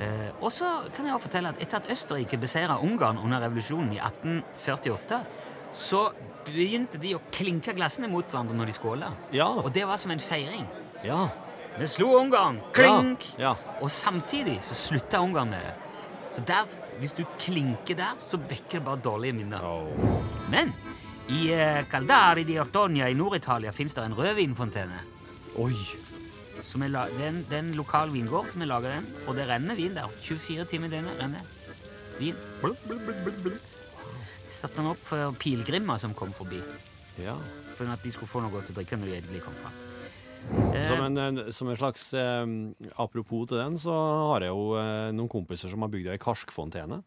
Eh, 0.00 0.30
og 0.40 0.50
så 0.52 0.82
kan 0.94 1.06
jeg 1.06 1.14
også 1.14 1.28
fortelle 1.28 1.48
at 1.48 1.60
etter 1.62 1.76
at 1.82 1.90
Østerrike 1.92 2.38
beseira 2.40 2.78
Ungarn 2.82 3.18
under 3.18 3.40
revolusjonen 3.40 3.92
i 3.92 3.98
1848, 3.98 5.20
så 5.72 6.10
begynte 6.46 6.98
de 7.02 7.14
å 7.16 7.20
klinke 7.34 7.74
glassene 7.76 8.08
mot 8.08 8.24
hverandre 8.30 8.54
når 8.56 8.66
de 8.70 8.72
skåla. 8.72 9.10
Ja. 9.34 9.48
Og 9.62 9.72
det 9.74 9.84
var 9.86 9.96
som 9.98 10.10
en 10.14 10.22
feiring. 10.22 10.66
Ja. 11.04 11.28
Vi 11.78 11.86
slo 11.86 12.14
Ungarn! 12.20 12.60
Klink! 12.72 13.26
Ja. 13.38 13.54
Og 13.82 13.90
samtidig 13.90 14.60
så 14.64 14.74
slutta 14.74 15.18
Ungarn 15.20 15.50
med 15.50 15.60
det. 15.66 15.74
Så 16.36 16.42
der, 16.44 16.66
hvis 17.00 17.14
du 17.16 17.22
klinker 17.40 17.96
der, 17.96 18.18
så 18.20 18.36
vekker 18.36 18.78
det 18.78 18.84
bare 18.84 19.00
dårlige 19.00 19.32
minner. 19.38 19.62
Oh. 19.64 20.20
Men 20.52 20.74
i 21.32 21.46
uh, 21.54 21.80
Caldari 21.90 22.44
di 22.44 22.58
Ortonia 22.60 23.08
i 23.08 23.16
Nord-Italia 23.16 23.72
fins 23.72 23.96
det 23.96 24.04
en 24.04 24.14
rødvinfontene. 24.18 24.98
Oi. 25.64 25.72
Som 26.66 26.84
er 26.84 26.92
la- 26.92 27.06
det, 27.08 27.30
er 27.48 27.58
en, 27.62 27.72
lokal 27.78 28.12
vingård 28.12 28.50
som 28.52 28.60
har 28.60 28.68
laga 28.74 28.92
den, 28.98 29.08
og 29.26 29.36
det 29.38 29.48
renner 29.48 29.78
vin 29.78 29.96
der. 29.96 30.12
24 30.20 30.68
timer 30.68 30.92
i 30.92 30.98
døgnet 30.98 31.22
renner 31.22 31.48
vin. 32.20 32.36
Blub, 32.60 32.76
blub, 32.84 33.00
blub, 33.06 33.22
blub, 33.24 33.40
blub. 33.46 33.58
De 34.46 34.52
satte 34.52 34.76
den 34.78 34.92
opp 34.92 35.00
for 35.08 35.32
pilegrimer 35.40 35.98
som 36.00 36.14
kom 36.14 36.36
forbi, 36.36 36.60
Ja. 37.18 37.34
for 37.76 37.88
at 37.92 38.04
de 38.04 38.12
skulle 38.12 38.28
få 38.28 38.44
noe 38.44 38.60
til 38.62 38.74
å 38.74 38.78
drikke 38.82 38.96
når 39.00 39.08
de 39.10 39.16
endelig 39.22 39.42
kom 39.44 39.56
fram. 39.62 39.72
Som 40.86 41.02
en, 41.02 41.18
en, 41.18 41.40
som 41.52 41.68
en 41.68 41.78
slags 41.78 42.12
eh, 42.14 42.46
Apropos 43.02 43.48
til 43.50 43.58
den, 43.58 43.78
så 43.80 43.94
har 44.32 44.44
jeg 44.46 44.52
jo 44.52 44.76
eh, 44.78 45.10
noen 45.16 45.30
kompiser 45.32 45.72
som 45.72 45.82
har 45.82 45.90
bygd 45.92 46.12
ei 46.12 46.18
karskfontene. 46.22 47.00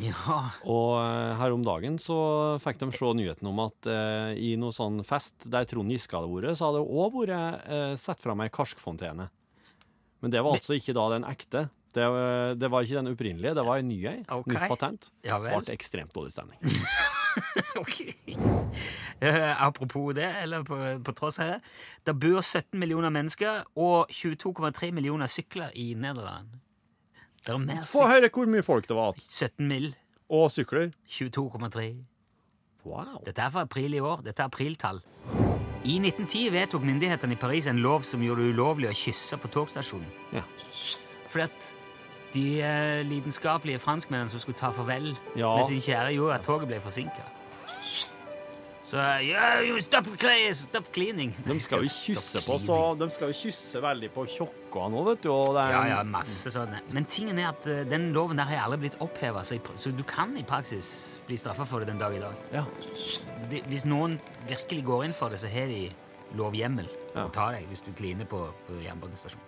Ja, 0.00 0.38
Og 0.64 0.94
eh, 1.02 1.34
her 1.36 1.52
om 1.52 1.64
dagen 1.64 1.98
så 2.00 2.16
fikk 2.62 2.80
de 2.80 2.88
se 2.96 3.10
nyheten 3.18 3.48
om 3.50 3.60
at 3.64 3.88
eh, 3.90 4.32
i 4.40 4.54
noe 4.60 4.72
sånn 4.72 5.02
fest 5.04 5.50
der 5.52 5.68
Trond 5.68 5.92
Giske 5.92 6.16
hadde 6.16 6.32
vært, 6.32 6.56
så 6.56 6.70
hadde 6.70 6.80
det 6.80 7.00
òg 7.02 7.18
vært 7.20 7.68
eh, 7.68 7.92
satt 8.00 8.22
fram 8.24 8.40
ei 8.44 8.48
karskfontene. 8.52 9.28
Men 10.22 10.32
det 10.32 10.40
var 10.44 10.56
altså 10.56 10.78
ikke 10.78 10.94
da 10.96 11.08
den 11.12 11.28
ekte. 11.28 11.66
Det, 11.92 12.04
eh, 12.08 12.52
det 12.56 12.70
var 12.72 12.86
ikke 12.86 13.02
den 13.02 13.12
opprinnelige, 13.12 13.56
det 13.58 13.66
var 13.68 13.82
en 13.82 13.90
ny 13.92 14.00
ei. 14.08 14.18
Okay. 14.24 14.54
Nytt 14.54 14.68
patent. 14.72 15.10
ja 15.28 15.40
vel. 15.42 15.60
ble 15.60 15.76
ekstremt 15.76 16.16
dårlig 16.16 16.32
stemning. 16.32 16.60
Ok. 17.82 18.00
Uh, 19.22 19.62
apropos 19.62 20.12
det, 20.12 20.26
eller 20.42 20.64
på, 20.66 20.78
på 21.04 21.12
tross 21.14 21.38
av 21.38 21.52
det. 21.52 21.58
Det 22.06 22.14
bor 22.18 22.40
17 22.42 22.78
millioner 22.80 23.12
mennesker 23.14 23.62
og 23.78 24.10
22,3 24.10 24.90
millioner 24.92 25.30
sykler 25.30 25.70
i 25.78 25.92
Nederland. 25.94 26.48
Det 27.42 27.54
er 27.54 27.58
mer 27.58 27.82
Få 27.82 28.04
syk 28.04 28.12
høre 28.12 28.30
hvor 28.34 28.50
mye 28.50 28.66
folk 28.66 28.88
det 28.88 28.96
var. 28.96 29.18
17 29.18 29.68
mill. 29.68 29.92
Og 30.32 30.50
sykler. 30.50 30.90
22,3. 31.10 31.86
Wow. 32.84 33.20
Dette 33.26 33.42
er 33.42 33.50
fra 33.54 33.66
april 33.66 33.94
i 33.94 34.00
år. 34.02 34.22
Dette 34.26 34.42
er 34.42 34.50
apriltall. 34.50 35.02
I 35.82 35.98
1910 35.98 36.50
vedtok 36.54 36.84
myndighetene 36.86 37.34
i 37.34 37.38
Paris 37.38 37.66
en 37.66 37.82
lov 37.82 38.06
som 38.06 38.22
gjorde 38.22 38.44
det 38.46 38.54
ulovlig 38.54 38.90
å 38.90 38.94
kysse 38.96 39.38
på 39.42 39.50
togstasjonen. 39.50 40.10
Ja. 40.34 40.44
Fordi 41.32 41.48
at 41.48 41.70
de 42.34 42.46
eh, 42.64 43.02
lidenskapelige 43.06 43.78
franskmennene 43.82 44.30
som 44.32 44.40
skulle 44.40 44.58
ta 44.58 44.70
farvel 44.72 45.12
Ja. 45.36 45.56
med 45.56 45.64
sin 45.68 45.80
kjære, 45.84 46.14
gjorde 46.16 46.34
at 46.40 46.44
toget 46.48 46.68
ble 46.68 46.80
forsinka. 46.80 47.24
Så 48.82 48.98
yeah, 49.22 49.62
you 49.62 49.78
stop, 49.80 50.04
stop 50.52 50.88
cleaning. 50.92 51.30
De 51.46 51.54
skal 51.62 51.84
jo 51.84 51.88
kysse 51.88 52.40
på 52.44 52.56
så 52.60 52.78
De 52.98 53.06
skal 53.14 53.30
jo 53.30 53.36
kysse 53.38 53.80
veldig 53.80 54.08
på 54.12 54.24
tjokka 54.28 54.88
nå, 54.90 55.04
vet 55.06 55.22
du. 55.22 55.30
Og 55.30 55.54
det 55.54 55.62
er, 55.62 55.70
Ja, 55.76 55.82
ja, 55.92 56.00
masse 56.02 56.50
sånne. 56.52 56.80
Men 56.92 57.06
tingen 57.06 57.38
er 57.38 57.52
at 57.52 57.68
eh, 57.70 57.84
den 57.88 58.10
loven 58.12 58.36
der 58.42 58.50
har 58.50 58.66
aldri 58.66 58.82
blitt 58.88 58.98
oppheva, 59.00 59.44
så, 59.46 59.54
i 59.56 59.62
pr- 59.62 59.78
så 59.80 59.94
du 59.96 60.02
kan 60.02 60.34
i 60.36 60.42
praksis 60.44 60.90
bli 61.28 61.38
straffa 61.40 61.64
for 61.64 61.80
det 61.80 61.92
den 61.92 62.02
dag 62.02 62.18
i 62.18 62.20
dag. 62.20 62.34
Ja. 62.52 62.64
De, 63.52 63.62
hvis 63.70 63.86
noen 63.88 64.18
virkelig 64.50 64.82
går 64.90 65.06
inn 65.08 65.16
for 65.16 65.30
det, 65.32 65.38
så 65.40 65.48
har 65.54 65.70
de 65.70 65.86
lovhjemmel 66.36 66.90
for 67.12 67.22
Ja. 67.22 67.28
å 67.30 67.32
ta 67.38 67.50
deg 67.54 67.70
hvis 67.70 67.86
du 67.86 67.92
kliner 67.96 68.26
på, 68.28 68.42
på 68.66 68.82
jernbanestasjonen. 68.82 69.46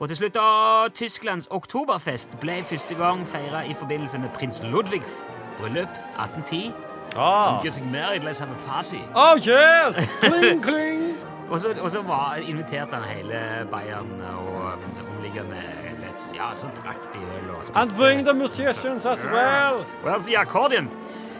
Og 0.00 0.08
til 0.08 0.16
slutt, 0.16 0.34
da, 0.34 0.88
Tysklands 0.94 1.48
oktoberfest 1.50 2.36
ble 2.40 2.60
første 2.64 2.94
gang 2.94 3.24
feira 3.26 3.64
i 3.66 3.74
forbindelse 3.74 4.18
med 4.22 4.28
prins 4.34 4.62
Ludvigs 4.62 5.24
bryllup 5.58 5.90
1810. 5.90 6.72
Ah. 7.16 7.62
Getting 7.62 7.90
married, 7.90 8.22
let's 8.22 8.38
have 8.38 8.50
a 8.50 8.60
party. 8.66 9.02
Oh 9.14 9.34
yes! 9.34 9.98
Kling, 10.20 10.62
kling! 10.68 11.16
Og 11.50 11.60
så, 11.60 11.74
og 11.80 11.90
så 11.90 12.02
var, 12.02 12.36
inviterte 12.36 12.96
han 12.96 13.04
hele 13.16 13.66
Bayern 13.70 14.20
og 14.36 14.54
um, 14.54 15.08
omliggende 15.16 15.62
let's, 16.02 16.36
Ja, 16.36 16.50
så 16.56 16.66
drakk 16.84 17.14
de 17.14 17.18
øl 17.18 17.50
og 17.50 17.64
spiste 17.66 17.80
And 17.80 17.96
bring 17.96 18.24
the 18.26 18.34
musicians 18.34 19.06
as 19.06 19.26
well! 19.26 19.84
Where's 20.04 20.26
the 20.26 20.38
accordion? 20.38 20.90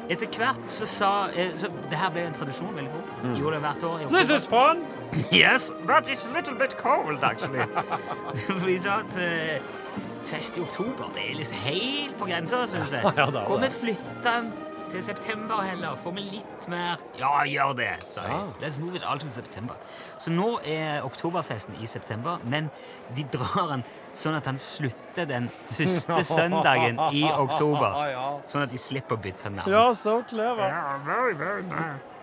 Etter 0.09 0.29
hvert 0.41 0.71
så 0.73 0.87
sa 0.88 1.09
eh, 1.37 1.50
så 1.57 1.69
Det 1.91 1.99
her 2.00 2.11
ble 2.15 2.23
en 2.29 2.37
tradisjon 2.37 2.71
veldig 2.77 2.93
fort. 2.95 3.25
Gjorde 3.37 3.59
det 3.59 3.61
hvert 3.67 3.83
år. 3.91 3.99
i. 4.00 4.07
This 4.12 4.31
is 4.31 4.47
fun! 4.49 4.85
Yes, 5.33 5.73
but 5.87 6.09
it's 6.11 6.27
a 6.29 6.33
little 6.35 6.55
bit 6.55 6.77
cold, 6.77 7.23
actually. 7.25 7.65
For 8.61 8.67
de 8.67 8.79
sa 8.81 8.99
at 9.00 9.17
uh, 9.17 10.03
fest 10.29 10.59
i 10.59 10.61
oktober 10.61 11.09
det 11.15 11.31
er 11.31 11.35
liksom 11.37 11.57
helt 11.65 12.17
på 12.19 12.29
grensa, 12.29 12.67
syns 12.67 12.93
jeg. 12.93 13.03
Ja, 13.09 13.12
ja, 13.17 13.27
da, 13.27 13.38
da. 13.41 13.45
Kommer 13.49 13.69
det. 13.69 14.68
Til 14.90 15.02
september 15.04 15.61
heller? 15.62 15.97
Får 16.02 16.12
vi 16.16 16.21
litt 16.21 16.68
mer 16.68 16.97
Ja, 17.18 17.45
gjør 17.45 17.75
det, 17.76 17.90
sa 18.09 18.25
jeg. 18.25 18.33
Ah. 18.33 18.62
Let's 18.62 18.78
move 18.80 18.97
it 18.97 19.04
all 19.04 19.18
to 19.21 19.28
september. 19.28 19.75
Så 20.18 20.33
nå 20.33 20.59
er 20.64 21.02
oktoberfesten 21.04 21.76
i 21.83 21.87
september, 21.87 22.38
men 22.45 22.71
de 23.16 23.25
drar 23.33 23.68
den 23.75 23.85
sånn 24.16 24.38
at 24.38 24.49
han 24.49 24.59
slutter 24.59 25.28
den 25.28 25.49
første 25.75 26.23
søndagen 26.37 27.00
i 27.12 27.25
oktober. 27.28 28.00
Sånn 28.49 28.64
at 28.64 28.73
de 28.73 28.80
slipper 28.80 29.18
å 29.18 29.23
bytte 29.28 29.52
navn. 29.52 29.71
Ja, 29.73 29.90
så 29.95 30.23
clever. 30.28 30.68
Yeah, 30.68 30.99
very, 31.07 31.35
very 31.37 31.62
nice. 31.68 32.16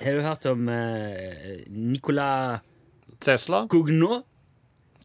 Har 0.00 0.16
du 0.16 0.22
hørt 0.24 0.46
om 0.48 0.68
uh, 0.68 1.12
Nicolas 1.68 2.60
Tesla? 3.20 3.66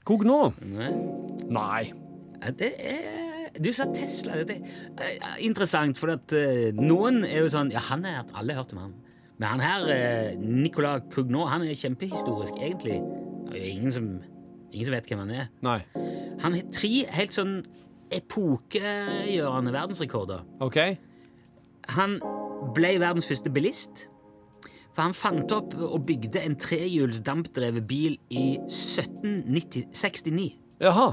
Cougnaud? 0.06 0.54
Kogno? 0.54 0.54
Nei. 0.62 0.92
Nei. 1.50 1.94
Det 2.60 2.74
er 2.78 3.24
Du 3.64 3.72
sa 3.74 3.86
Tesla. 3.94 4.44
Det 4.44 4.58
er 4.60 5.08
eh, 5.08 5.46
interessant, 5.46 5.98
for 5.98 6.12
at 6.14 6.34
eh, 6.36 6.76
noen 6.76 7.24
er 7.24 7.46
jo 7.46 7.50
sånn 7.54 7.72
Ja, 7.74 7.82
han 7.90 8.06
er 8.06 8.24
Alle 8.36 8.54
har 8.54 8.64
hørt 8.64 8.76
om 8.76 8.84
han. 8.84 8.94
Men 9.40 9.50
han 9.50 9.64
her, 9.64 9.86
uh, 9.90 10.40
Nicolas 10.40 11.02
Cougnaud, 11.12 11.50
han 11.52 11.66
er 11.68 11.76
kjempehistorisk, 11.76 12.56
egentlig. 12.56 13.02
Det 13.50 13.58
er 13.60 13.66
jo 13.66 13.72
ingen 13.74 13.92
som, 13.92 14.06
ingen 14.72 14.88
som 14.88 14.96
vet 14.96 15.10
hvem 15.10 15.24
han 15.26 15.34
er. 15.36 15.50
Nei. 15.66 15.80
Han 16.40 16.56
har 16.56 16.70
tre 16.72 16.92
helt 17.18 17.36
sånn 17.36 17.58
epokegjørende 18.16 19.74
verdensrekorder. 19.76 20.46
OK. 20.64 20.80
Han 21.98 22.16
ble 22.78 22.94
verdens 23.04 23.28
første 23.28 23.52
bilist. 23.52 24.06
For 24.96 25.04
han 25.04 25.16
fant 25.18 25.52
opp 25.52 25.74
og 25.76 26.06
bygde 26.08 26.40
en 26.40 26.56
trehjuls 26.60 27.20
dampdrevet 27.28 27.84
bil 27.88 28.16
i 28.32 28.56
1769. 28.64 30.48
Jaha. 30.80 31.10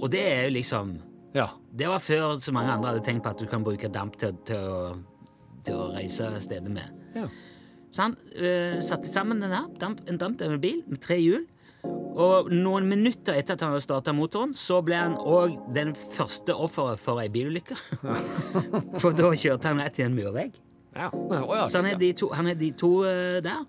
Og 0.00 0.10
det 0.10 0.24
er 0.26 0.42
jo 0.48 0.56
liksom 0.58 0.98
Ja. 1.34 1.46
Det 1.70 1.86
var 1.86 2.02
før 2.02 2.34
så 2.42 2.52
mange 2.52 2.72
andre 2.72 2.88
hadde 2.88 3.04
tenkt 3.06 3.22
på 3.22 3.30
at 3.30 3.38
du 3.38 3.46
kan 3.46 3.62
bruke 3.62 3.88
damp 3.88 4.16
til, 4.18 4.34
til, 4.44 4.56
å, 4.58 4.88
til 5.62 5.74
å 5.78 5.92
reise 5.94 6.32
stedet 6.42 6.72
med. 6.74 6.90
Ja. 7.14 7.28
Så 7.90 8.02
han 8.02 8.16
øh, 8.34 8.80
satte 8.82 9.06
sammen 9.06 9.38
denne, 9.42 9.68
damp, 9.78 10.00
en 10.10 10.18
dampdrevet 10.18 10.60
bil 10.60 10.80
med 10.90 10.98
tre 11.02 11.20
hjul. 11.22 11.46
Og 12.20 12.50
noen 12.50 12.88
minutter 12.90 13.38
etter 13.38 13.54
at 13.54 13.62
han 13.62 13.70
hadde 13.70 13.84
starta 13.84 14.12
motoren, 14.12 14.50
så 14.56 14.80
ble 14.82 14.98
han 14.98 15.14
òg 15.14 15.54
den 15.74 15.94
første 15.94 16.56
offeret 16.58 16.98
for 16.98 17.22
ei 17.22 17.30
bilulykke. 17.30 17.78
for 19.00 19.14
da 19.14 19.30
kjørte 19.30 19.70
han 19.70 19.80
rett 19.84 20.02
i 20.02 20.08
en 20.08 20.18
murvegg. 20.18 20.58
Ja. 20.96 21.10
Oh, 21.12 21.52
ja. 21.56 21.66
Så 21.68 21.82
han 21.82 21.90
er 21.92 22.00
de 22.00 22.12
to, 22.16 22.30
han 22.34 22.50
er 22.50 22.58
de 22.58 22.72
to 22.78 22.94
uh, 23.04 23.38
der. 23.44 23.62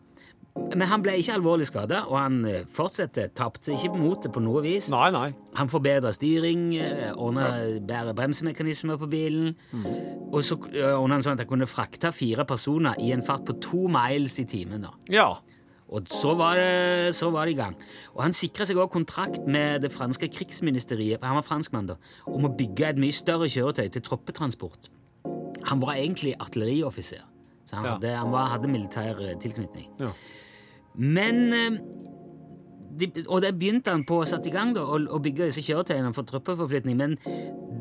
Men 0.51 0.83
han 0.91 1.03
ble 1.03 1.13
ikke 1.15 1.37
alvorlig 1.37 1.65
skada, 1.69 2.01
og 2.11 2.17
han 2.19 2.41
eh, 2.47 2.65
fortsatte. 2.67 3.29
Tapte 3.37 3.71
ikke 3.71 3.93
motet 3.95 4.33
på 4.35 4.41
noe 4.43 4.59
vis. 4.65 4.89
Nei, 4.91 5.05
nei. 5.15 5.29
Han 5.55 5.71
forbedra 5.71 6.11
styring, 6.11 6.65
Ordner 6.75 7.13
ordna 7.15 7.45
bedre 7.87 8.15
bremsemekanismer 8.17 8.99
på 8.99 9.07
bilen. 9.11 9.53
Og 10.27 10.43
så 10.43 10.57
ordner 10.59 10.97
ordna 10.97 11.19
han 11.19 11.23
sånn 11.23 11.39
at 11.39 11.45
han 11.45 11.51
kunne 11.53 11.69
frakte 11.71 12.11
fire 12.15 12.43
personer 12.49 12.99
i 12.99 13.13
en 13.15 13.23
fart 13.23 13.47
på 13.47 13.55
to 13.63 13.87
miles 13.91 14.35
i 14.43 14.47
timen. 14.51 14.83
da. 14.83 14.91
Ja. 15.13 15.29
Og 15.91 16.07
så 16.07 16.35
var 16.39 16.55
det, 16.55 17.15
så 17.15 17.29
var 17.31 17.47
det 17.47 17.55
i 17.55 17.59
gang. 17.59 17.75
Og 18.15 18.23
han 18.23 18.35
sikra 18.35 18.67
seg 18.67 18.79
også 18.79 18.93
kontrakt 18.93 19.47
med 19.47 19.83
det 19.83 19.91
franske 19.91 20.29
krigsministeriet 20.31 21.23
han 21.23 21.39
var 21.39 21.47
franskmann 21.47 21.89
da, 21.91 21.97
om 22.27 22.47
å 22.47 22.55
bygge 22.55 22.93
et 22.93 23.01
mye 23.01 23.15
større 23.15 23.49
kjøretøy 23.51 23.89
til 23.91 24.03
troppetransport. 24.07 24.87
Han 25.69 25.81
var 25.83 25.93
egentlig 25.99 26.35
artillerioffiser, 26.39 27.21
så 27.65 27.75
han, 27.75 27.85
Ja. 27.85 27.91
hadde, 27.97 28.15
han 28.17 28.31
var, 28.31 28.47
hadde 28.55 28.67
militær 28.71 29.19
eh, 29.21 29.35
tilknytning. 29.39 29.89
Ja. 29.99 30.09
Men 30.95 31.53
eh, 31.53 31.77
de, 32.99 33.07
Og 33.29 33.41
det 33.41 33.53
begynte 33.59 33.93
han 33.93 34.03
på 34.03 34.17
å 34.21 34.25
sette 34.27 34.49
i 34.49 34.51
gang 34.53 34.73
da, 34.75 34.81
å 34.83 35.19
bygge 35.23 35.47
disse 35.47 35.63
kjøretøyene 35.63 36.11
for 36.13 36.27
troppeforflytning, 36.27 36.97
men 36.99 37.13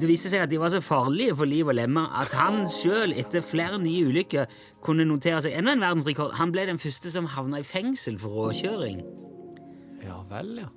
det 0.01 0.07
viste 0.09 0.31
seg 0.31 0.45
at 0.45 0.53
de 0.53 0.61
var 0.63 0.71
så 0.73 0.79
farlige 0.81 1.35
for 1.37 1.51
liv 1.51 1.67
og 1.69 1.75
lemmer 1.77 2.07
at 2.23 2.31
han 2.39 2.63
sjøl, 2.71 3.13
etter 3.19 3.43
flere 3.45 3.81
nye 3.83 4.07
ulykker, 4.07 4.47
kunne 4.87 5.05
notere 5.05 5.43
seg 5.45 5.57
enda 5.59 5.75
en 5.75 5.83
verdensrekord. 5.83 6.37
Han 6.39 6.53
ble 6.55 6.69
den 6.71 6.79
første 6.81 7.11
som 7.13 7.27
havna 7.27 7.59
i 7.61 7.67
fengsel 7.67 8.17
for 8.23 8.31
råkjøring. 8.47 9.03
Ja 10.07 10.23
vel, 10.31 10.55
ja. 10.63 10.71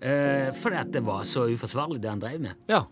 Eh, 0.00 0.48
fordi 0.56 0.78
at 0.80 0.94
det 0.94 1.02
var 1.04 1.26
så 1.28 1.42
uforsvarlig, 1.52 1.98
det 2.00 2.08
han 2.14 2.22
drev 2.22 2.40
med. 2.46 2.54
Ja. 2.70 2.84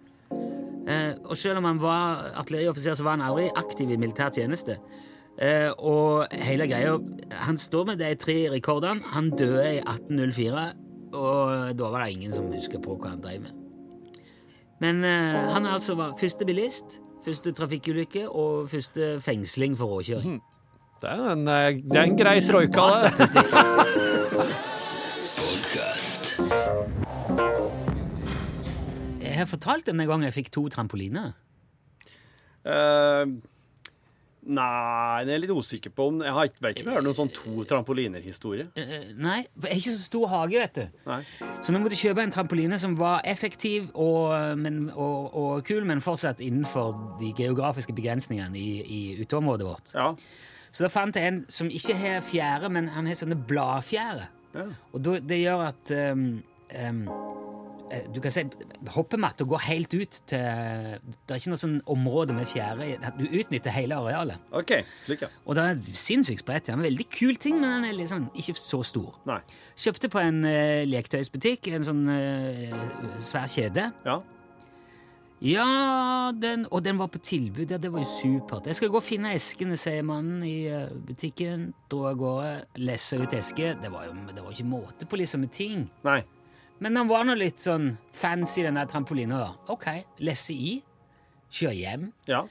Eh, 0.88 1.12
og 1.28 1.36
selv 1.36 1.60
om 1.60 1.68
han 1.68 1.80
var 1.82 2.30
artillerioffiser, 2.40 2.96
så 2.96 3.04
var 3.04 3.18
han 3.18 3.26
aldri 3.26 3.48
aktiv 3.60 3.90
i 3.92 4.00
militær 4.00 4.32
tjeneste. 4.32 4.78
Eh, 5.38 5.68
og 5.78 6.32
hele 6.34 6.66
greia 6.66 6.96
Han 7.46 7.56
står 7.56 7.84
med 7.92 8.00
de 8.00 8.14
tre 8.18 8.48
rekordene. 8.50 9.04
Han 9.14 9.30
døde 9.30 9.66
i 9.76 9.82
1804, 9.84 10.64
og 11.12 11.78
da 11.78 11.90
var 11.92 12.04
det 12.04 12.12
ingen 12.16 12.32
som 12.32 12.48
husker 12.52 12.82
på 12.82 12.96
hva 12.96 13.12
han 13.12 13.22
drev 13.22 13.44
med. 13.44 13.52
Men 14.80 15.04
eh, 15.04 15.52
han 15.52 15.66
altså 15.66 15.94
var 15.98 16.16
første 16.20 16.46
bilist, 16.46 17.00
første 17.24 17.52
trafikkulykke 17.52 18.28
og 18.30 18.70
første 18.70 19.18
fengsling 19.20 19.76
for 19.78 19.98
råkjøring. 19.98 20.40
Det 20.98 21.10
er 21.10 21.28
en, 21.30 21.46
det 21.46 21.94
er 21.94 22.02
en 22.02 22.18
grei 22.18 22.40
troika, 22.46 22.88
det. 23.04 24.64
Jeg 29.38 29.46
har 29.46 29.52
fortalt 29.52 29.86
denne 29.86 30.08
gangen 30.08 30.26
jeg 30.26 30.34
fikk 30.34 30.48
to 30.50 30.64
trampoliner. 30.74 31.36
Eh, 32.66 33.30
nei, 34.50 34.64
jeg 35.22 35.30
er 35.36 35.42
litt 35.44 35.52
usikker 35.54 35.92
på 35.94 36.08
om 36.10 36.18
Jeg 36.26 36.34
har 36.34 36.48
ikke, 36.48 36.62
vet 36.64 36.74
ikke 36.80 36.88
om 36.88 36.90
jeg 36.90 36.98
har 36.98 37.06
noen 37.06 37.18
sånn 37.20 37.30
to 37.36 37.66
trampoliner-historie. 37.70 38.66
Eh, 38.74 39.12
nei, 39.14 39.38
for 39.54 39.68
jeg 39.70 39.76
har 39.76 39.84
ikke 39.84 39.94
så 39.94 40.02
stor 40.02 40.26
hage, 40.32 40.64
vet 40.64 40.80
du. 40.80 40.98
Nei. 41.06 41.20
Så 41.62 41.70
vi 41.70 41.84
måtte 41.84 42.00
kjøpe 42.00 42.26
en 42.26 42.34
trampoline 42.34 42.80
som 42.82 42.98
var 42.98 43.22
effektiv 43.30 43.92
og, 43.94 44.34
men, 44.58 44.88
og, 44.90 45.30
og 45.38 45.64
kul, 45.68 45.86
men 45.86 46.02
fortsatt 46.02 46.42
innenfor 46.42 46.98
de 47.22 47.30
geografiske 47.38 47.94
begrensningene 47.94 48.58
i, 48.58 48.70
i 48.82 49.02
uteområdet 49.22 49.70
vårt. 49.70 49.94
Ja. 49.94 50.10
Så 50.74 50.84
da 50.84 50.90
fant 50.92 51.16
jeg 51.16 51.30
en 51.30 51.44
som 51.52 51.70
ikke 51.70 51.94
har 52.02 52.26
fjære, 52.26 52.74
men 52.74 52.90
han 52.92 53.06
har 53.06 53.22
sånne 53.22 53.38
bladfjære. 53.48 54.32
Ja. 54.58 54.70
Og 54.96 55.12
det 55.30 55.44
gjør 55.44 55.68
at 55.70 55.94
um, 56.10 56.30
um, 56.74 57.04
eh, 57.06 57.37
Du 58.14 58.20
kan 58.24 58.32
si 58.34 58.44
hoppematta 58.94 59.46
går 59.48 59.64
helt 59.68 59.94
ut 59.94 60.20
til 60.30 60.38
Det 60.38 61.34
er 61.34 61.40
ikke 61.40 61.52
noe 61.52 61.60
sånn 61.60 61.76
område 61.90 62.36
med 62.36 62.48
fjære. 62.50 62.90
Du 63.18 63.26
utnytter 63.26 63.74
hele 63.74 63.98
arealet. 63.98 64.48
OK. 64.52 64.74
Slik, 65.06 65.26
ja. 65.26 65.30
Og 65.44 65.58
det 65.58 65.66
er 65.66 65.84
sinnssykt 65.96 66.44
spredt. 66.44 66.68
Det 66.68 66.74
er 66.74 66.80
en 66.80 66.86
veldig 66.88 67.08
kul 67.14 67.38
ting, 67.40 67.60
men 67.60 67.86
den 67.86 68.02
er 68.02 68.10
sånn, 68.10 68.28
ikke 68.38 68.56
så 68.60 68.82
stor. 68.86 69.20
Nei. 69.28 69.40
Kjøpte 69.78 70.10
på 70.12 70.22
en 70.22 70.42
uh, 70.46 70.82
leketøysbutikk, 70.88 71.70
en 71.76 71.86
sånn 71.86 72.02
uh, 72.10 73.14
svær 73.24 73.48
kjede. 73.52 73.90
Ja. 74.06 74.18
Ja, 75.40 76.32
den, 76.34 76.66
og 76.70 76.82
den 76.82 76.98
var 76.98 77.06
på 77.06 77.18
tilbud. 77.22 77.70
Ja, 77.70 77.78
det 77.78 77.92
var 77.92 78.02
jo 78.02 78.08
supert. 78.10 78.66
Jeg 78.66 78.74
skal 78.74 78.90
gå 78.90 78.98
og 78.98 79.06
finne 79.06 79.36
eskene, 79.36 79.76
sier 79.78 80.02
mannen 80.02 80.42
i 80.42 80.66
eh, 80.66 80.90
butikken. 80.90 81.68
Dro 81.90 82.08
av 82.10 82.18
gårde, 82.18 82.50
lesse 82.82 83.20
ut 83.20 83.36
eske. 83.38 83.76
Det 83.78 83.92
var 83.92 84.08
jo 84.08 84.16
det 84.26 84.42
var 84.42 84.56
ikke 84.56 84.66
måte 84.66 85.06
på 85.06 85.20
liksom 85.20 85.46
ting. 85.54 85.86
Nei. 86.06 86.24
Men 86.80 86.96
han 86.96 87.08
var 87.10 87.24
nå 87.26 87.34
litt 87.38 87.58
sånn 87.58 87.96
fancy, 88.14 88.62
den 88.62 88.78
der 88.78 88.86
trampolina. 88.86 89.38
da. 89.38 89.72
Ok, 89.74 89.86
lesse 90.22 90.54
i. 90.54 90.76
Kjør 91.50 91.74
hjem. 91.74 92.12
Ja. 92.28 92.44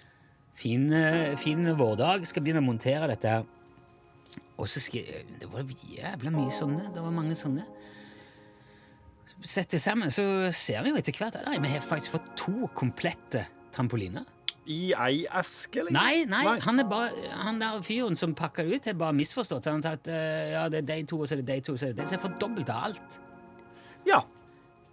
Fin, 0.57 0.91
eh, 0.91 1.35
fin 1.39 1.63
vårdag. 1.77 2.25
Skal 2.27 2.43
begynne 2.43 2.63
å 2.63 2.67
montere 2.67 3.07
dette 3.07 3.29
her. 3.29 3.45
Og 4.57 4.65
så 4.67 4.81
skal 4.81 5.05
Det 5.39 5.49
var 5.51 5.63
jævla 5.63 6.31
mye 6.33 6.51
sånne. 6.51 6.93
Det 6.93 7.01
var 7.01 7.11
mange 7.11 7.35
sånne. 7.37 7.63
Setter 9.41 9.77
sammen, 9.77 10.09
så 10.09 10.51
ser 10.51 10.81
vi 10.83 10.89
jo 10.89 10.97
etter 10.97 11.13
hvert 11.13 11.35
at 11.37 11.45
nei, 11.45 11.59
vi 11.61 11.69
har 11.69 11.83
faktisk 11.85 12.15
fått 12.15 12.31
to 12.39 12.67
komplette 12.73 13.45
trampoliner. 13.71 14.25
I 14.67 14.93
ei 14.97 15.27
eske, 15.39 15.79
eller? 15.83 15.93
Nei, 15.93 16.25
nei, 16.25 16.57
han 16.59 16.79
er 16.81 16.87
bare 16.89 17.11
Han 17.45 17.59
der 17.61 17.79
fyren 17.85 18.17
som 18.17 18.33
pakka 18.35 18.65
det 18.65 18.73
ut, 18.75 18.85
har 18.89 18.97
bare 18.99 19.13
misforstått. 19.13 19.63
Så 19.63 19.71
han 19.71 19.83
har 19.83 19.95
tatt 19.95 20.09
eh, 20.11 20.51
ja, 20.55 20.65
det 20.73 20.81
er 20.81 20.89
de 20.89 21.03
to, 21.07 21.21
og 21.21 21.29
så 21.29 21.37
er 21.37 21.43
det 21.43 21.53
de 21.53 21.61
to, 21.61 21.73
og 21.77 21.79
så 21.79 21.87
er 21.87 21.93
det 21.93 22.01
de. 22.01 22.07
Så 22.09 22.17
jeg 22.17 22.23
får 22.25 22.39
dobbelt 22.41 22.69
av 22.73 22.89
alt. 22.89 23.19
Ja. 24.07 24.21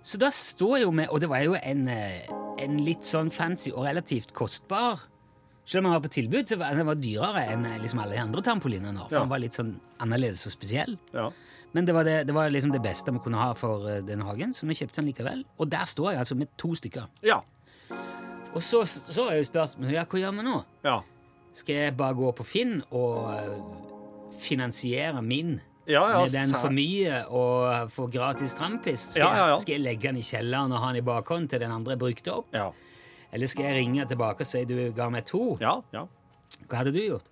Så 0.05 0.19
da 0.21 0.29
står 0.35 0.75
jeg 0.79 0.85
jo 0.85 0.91
med 0.93 1.09
Og 1.09 1.21
det 1.23 1.29
var 1.31 1.41
jo 1.47 1.55
en, 1.57 1.87
eh, 1.89 2.27
en 2.61 2.75
litt 2.85 3.07
sånn 3.09 3.31
fancy 3.33 3.71
og 3.73 3.87
relativt 3.87 4.35
kostbar 4.37 5.01
Selv 5.65 5.81
om 5.81 5.87
den 5.89 5.95
var 5.95 6.03
på 6.05 6.11
tilbud, 6.13 6.45
så 6.51 6.59
var 6.61 6.75
den 6.77 6.85
var 6.91 6.99
dyrere 7.01 7.47
enn 7.55 7.65
eh, 7.65 7.79
liksom 7.81 8.03
alle 8.03 8.19
de 8.19 8.21
andre 8.21 8.43
trampolinene. 8.45 8.99
For 9.09 9.15
Ja. 9.17 9.21
den 9.25 9.31
var 9.31 9.41
litt 9.41 9.57
sånn 9.57 9.71
annerledes 10.05 10.43
og 10.47 10.53
spesiell. 10.53 10.99
Ja. 11.15 11.31
Men 11.73 11.87
det 11.89 11.95
var, 11.97 12.05
det, 12.05 12.27
det 12.29 12.35
var 12.37 12.51
liksom 12.53 12.71
det 12.75 12.83
beste 12.85 13.11
vi 13.17 13.19
kunne 13.25 13.41
ha 13.41 13.55
for 13.57 13.89
eh, 13.89 14.03
den 14.05 14.21
hagen, 14.21 14.53
så 14.53 14.67
vi 14.69 14.75
kjøpte 14.77 15.01
den 15.01 15.09
likevel. 15.09 15.41
Og 15.59 15.71
der 15.73 15.87
står 15.89 16.11
jeg 16.13 16.19
altså 16.21 16.37
med 16.37 16.53
to 16.61 16.75
stykker. 16.77 17.09
Ja. 17.25 17.41
Og 18.53 18.61
så, 18.63 18.85
så 18.85 19.31
er 19.31 19.41
jo 19.41 19.49
spørsmålet 19.49 19.97
ja, 19.97 20.05
hva 20.05 20.21
gjør 20.21 20.37
vi 20.37 20.45
nå? 20.51 20.59
Ja. 20.85 20.99
Skal 21.57 21.75
jeg 21.81 21.97
bare 21.97 22.15
gå 22.15 22.29
på 22.37 22.45
Finn 22.45 22.83
og 22.93 23.33
finansiere 24.39 25.23
min 25.25 25.61
Ja, 25.87 26.03
ja, 26.15 26.21
med 26.23 26.33
den 26.33 26.55
for 26.57 26.73
mye 26.73 27.19
og 27.29 27.91
få 27.93 28.07
gratis 28.13 28.55
trampis? 28.57 29.11
Skal, 29.13 29.27
Ja, 29.27 29.49
ja, 29.53 29.59
skal 29.61 29.77
jeg 29.77 29.85
legge 29.85 30.09
den 30.09 30.21
i 30.21 30.25
kjelleren 30.25 30.73
og 30.73 30.81
ha 30.81 30.93
den 30.93 31.03
i 31.03 31.05
bakhånd 31.05 31.51
til 31.53 31.61
den 31.61 31.75
andre 31.75 31.99
brukte 32.01 32.33
opp? 32.39 32.49
Ja. 32.57 32.71
Eller 33.35 33.51
skal 33.51 33.69
jeg 33.69 33.83
ringe 33.83 34.07
tilbake 34.09 34.47
og 34.47 34.49
si 34.49 34.63
du 34.69 34.77
ga 34.97 35.11
meg 35.13 35.27
to? 35.29 35.59
Ja. 35.61 35.77
ja. 35.93 36.07
Hva 36.69 36.81
hadde 36.81 36.95
du 36.95 37.03
gjort? 37.03 37.29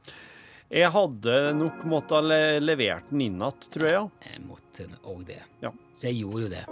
Jeg 0.73 0.89
hadde 0.89 1.33
nok 1.53 1.83
måttet 1.85 2.25
le 2.25 2.41
levert 2.65 3.11
den 3.11 3.27
inn 3.27 3.41
igjen, 3.43 3.65
tror 3.75 3.89
jeg. 3.91 4.07
Jeg 4.25 4.45
måtte 4.49 4.87
òg 5.05 5.25
det. 5.29 5.41
Ja. 5.61 5.73
Så 5.93 6.09
jeg 6.09 6.23
gjorde 6.23 6.47
jo 6.47 6.53
det. 6.53 6.63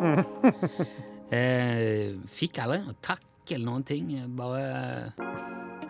eh, 1.36 2.14
fikk 2.32 2.62
aldri 2.64 2.80
noe 2.86 2.96
takk 3.04 3.52
eller 3.52 3.66
noen 3.66 3.84
ting. 3.84 4.08
Bare 4.38 5.12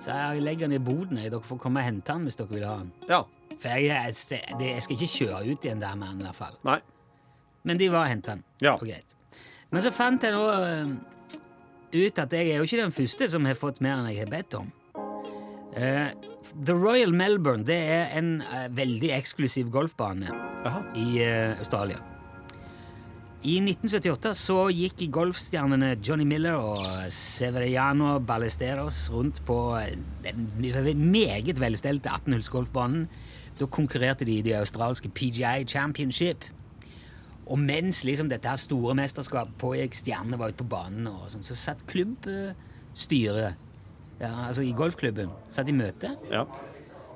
Så 0.00 0.10
jeg 0.10 0.42
legger 0.42 0.66
den 0.66 0.80
i 0.80 0.82
boden. 0.82 1.20
Dere 1.22 1.42
får 1.44 1.60
komme 1.62 1.82
og 1.82 1.86
hente 1.86 2.10
den 2.10 2.26
hvis 2.26 2.40
dere 2.40 2.50
vil 2.50 2.66
ha 2.66 2.80
den. 2.82 2.90
Ja. 3.10 3.22
For 3.60 3.76
jeg, 3.76 3.92
jeg, 3.92 4.64
jeg 4.64 4.82
skal 4.84 4.96
ikke 4.96 5.12
kjøre 5.14 5.44
ut 5.50 5.66
igjen 5.66 5.82
der 5.82 5.96
med 6.00 6.12
han 6.12 6.20
i 6.22 6.26
hvert 6.28 6.38
fall. 6.38 6.58
Nei. 6.66 6.80
Men 7.68 7.80
de 7.80 7.90
var 7.92 8.06
og 8.06 8.12
henta. 8.14 8.38
Ja. 8.64 8.76
Og 8.78 8.86
greit. 8.88 9.16
Men 9.70 9.84
så 9.84 9.92
fant 9.94 10.24
jeg 10.24 10.34
nå 10.34 10.44
eh, 10.50 10.92
ut 11.94 12.20
at 12.22 12.34
jeg 12.34 12.50
er 12.50 12.60
jo 12.60 12.66
ikke 12.66 12.80
den 12.80 12.94
første 12.94 13.28
som 13.30 13.46
har 13.46 13.58
fått 13.58 13.82
mer 13.84 13.98
enn 13.98 14.10
jeg 14.10 14.24
har 14.24 14.32
bedt 14.32 14.56
om. 14.58 14.70
Uh, 15.70 16.10
The 16.66 16.74
Royal 16.74 17.12
Melbourne 17.14 17.62
det 17.62 17.76
er 17.78 18.16
en 18.18 18.40
uh, 18.42 18.64
veldig 18.74 19.12
eksklusiv 19.14 19.68
golfbane 19.70 20.32
Aha. 20.66 20.80
i 20.98 21.20
uh, 21.22 21.60
Australia. 21.60 22.00
I 23.40 23.54
1978 23.62 24.34
så 24.36 24.56
gikk 24.74 25.06
golfstjernene 25.14 25.94
Johnny 26.04 26.26
Miller 26.28 26.58
og 26.58 26.82
Severiano 27.14 28.18
Ballesteros 28.20 29.06
rundt 29.14 29.40
på 29.48 29.56
den 30.26 31.06
meget 31.06 31.62
velstelte 31.62 32.12
18-hullsgolfbanen. 32.18 33.06
Da 33.60 33.68
konkurrerte 33.68 34.24
de 34.24 34.38
i 34.38 34.44
de 34.44 34.56
australske 34.56 35.10
PGI 35.12 35.66
Championship. 35.68 36.46
Og 37.50 37.58
mens 37.58 38.04
liksom 38.06 38.30
dette 38.30 38.48
her 38.48 38.60
store 38.60 38.94
mesterskapet 38.96 39.58
pågikk, 39.60 39.96
stjernene 39.98 40.38
var 40.38 40.52
ute 40.52 40.62
på 40.62 40.70
banen, 40.70 41.08
og 41.10 41.26
sånn, 41.32 41.44
så 41.44 41.56
satt 41.58 41.82
klubbstyret 41.90 43.58
ja, 44.20 44.30
altså 44.46 44.62
i 44.62 44.74
golfklubben 44.76 45.32
satt 45.50 45.70
i 45.72 45.74
møte. 45.74 46.12
Ja. 46.30 46.44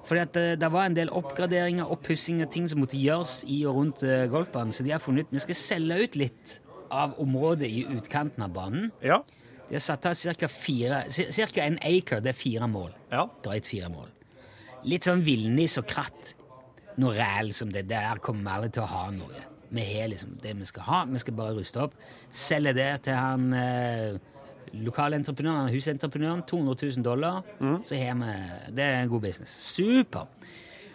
Fordi 0.04 0.20
at 0.20 0.34
det, 0.36 0.44
det 0.60 0.70
var 0.72 0.88
en 0.88 0.96
del 0.96 1.12
oppgraderinger, 1.12 1.88
oppussinger, 1.92 2.48
ting 2.50 2.66
som 2.68 2.82
måtte 2.82 3.00
gjøres 3.00 3.42
i 3.48 3.62
og 3.68 3.78
rundt 3.78 4.04
eh, 4.04 4.26
golfbanen. 4.32 4.72
Så 4.72 4.84
de 4.84 4.92
har 4.92 5.02
funnet 5.04 5.28
ut 5.28 5.36
vi 5.36 5.44
skal 5.44 5.58
selge 5.60 6.00
ut 6.02 6.18
litt 6.20 6.58
av 6.92 7.16
området 7.20 7.68
i 7.68 7.84
utkanten 7.94 8.44
av 8.44 8.52
banen. 8.56 8.90
Ja. 9.04 9.22
De 9.68 9.78
har 9.78 9.84
satt 9.84 10.06
av 10.06 10.14
ca. 10.14 11.62
en 11.64 11.78
acre, 11.80 12.20
det 12.20 12.34
er 12.34 12.36
fire 12.36 12.68
mål. 12.68 12.92
Ja. 13.12 13.28
Drøyt 13.44 13.68
fire 13.68 13.88
mål. 13.92 14.10
Litt 14.84 15.06
sånn 15.06 15.22
villnis 15.24 15.78
og 15.80 15.88
kratt. 15.88 16.34
Noe 17.00 17.16
ræl 17.16 17.50
som 17.56 17.72
det 17.74 17.86
der 17.90 18.20
kommer 18.22 18.44
vi 18.44 18.54
aldri 18.56 18.74
til 18.76 18.84
å 18.84 18.92
ha 18.92 19.04
noe. 19.14 19.46
Vi 19.74 19.84
har 19.88 20.10
liksom 20.12 20.36
det 20.42 20.52
vi 20.58 20.68
skal 20.68 20.86
ha, 20.86 21.00
vi 21.10 21.18
skal 21.22 21.34
bare 21.38 21.56
ruste 21.56 21.82
opp. 21.82 21.96
Selge 22.30 22.74
det 22.76 22.90
til 23.08 23.16
han 23.18 23.48
eh, 23.58 24.18
lokalentreprenøren, 24.84 25.72
husentreprenøren, 25.72 26.44
200 26.46 26.92
000 26.98 27.06
dollar. 27.06 27.42
Så 27.82 27.98
har 27.98 28.14
vi 28.20 28.74
Det 28.76 28.84
er 28.84 29.02
en 29.02 29.08
god 29.08 29.20
business. 29.20 29.50
Super. 29.50 30.28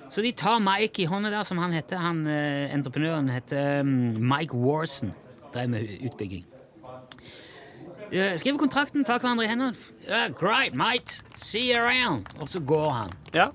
Så 0.10 0.22
de 0.22 0.32
tar 0.32 0.60
Mike 0.60 1.02
i 1.02 1.06
hånda 1.06 1.30
der, 1.30 1.44
som 1.44 1.58
han 1.58 1.72
heter. 1.72 1.98
Han, 1.98 2.28
eh, 2.28 2.74
entreprenøren 2.74 3.30
heter 3.30 3.84
mm, 3.84 4.18
Mike 4.18 4.56
Warson. 4.56 5.14
Drev 5.54 5.70
med 5.70 5.88
utbygging. 6.02 6.46
Eh, 8.12 8.38
skriver 8.38 8.58
kontrakten, 8.58 9.06
tar 9.06 9.20
hverandre 9.20 9.46
i 9.46 9.50
hendene. 9.50 9.76
Uh, 10.10 10.34
great, 10.34 10.74
mate. 10.74 11.22
See 11.36 11.72
you 11.72 11.82
around. 11.82 12.26
Og 12.40 12.50
så 12.50 12.60
går 12.60 12.90
han. 12.90 13.10
Ja. 13.34 13.48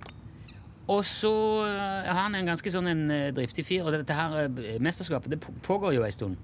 Og 0.92 1.00
så 1.08 1.32
eh, 1.64 2.08
er 2.10 2.16
han 2.18 2.34
en 2.36 2.50
ganske 2.50 2.70
sånn 2.72 2.90
en 2.90 3.04
eh, 3.12 3.30
driftig 3.32 3.64
fyr, 3.64 3.86
og 3.86 3.94
dette 3.94 4.16
her 4.16 4.34
eh, 4.44 4.74
mesterskapet 4.84 5.32
det 5.32 5.40
pågår 5.64 5.94
jo 5.96 6.04
en 6.04 6.12
stund. 6.12 6.36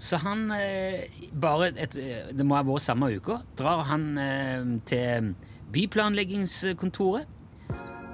Så 0.00 0.16
han 0.22 0.46
eh, 0.54 1.10
bare 1.36 1.72
et, 1.74 1.96
eh, 2.00 2.30
Det 2.32 2.46
må 2.46 2.56
ha 2.56 2.62
vært 2.64 2.86
samme 2.86 3.10
uka. 3.12 3.40
Drar 3.58 3.82
han 3.90 4.06
eh, 4.18 4.62
til 4.88 5.32
byplanleggingskontoret. 5.74 7.26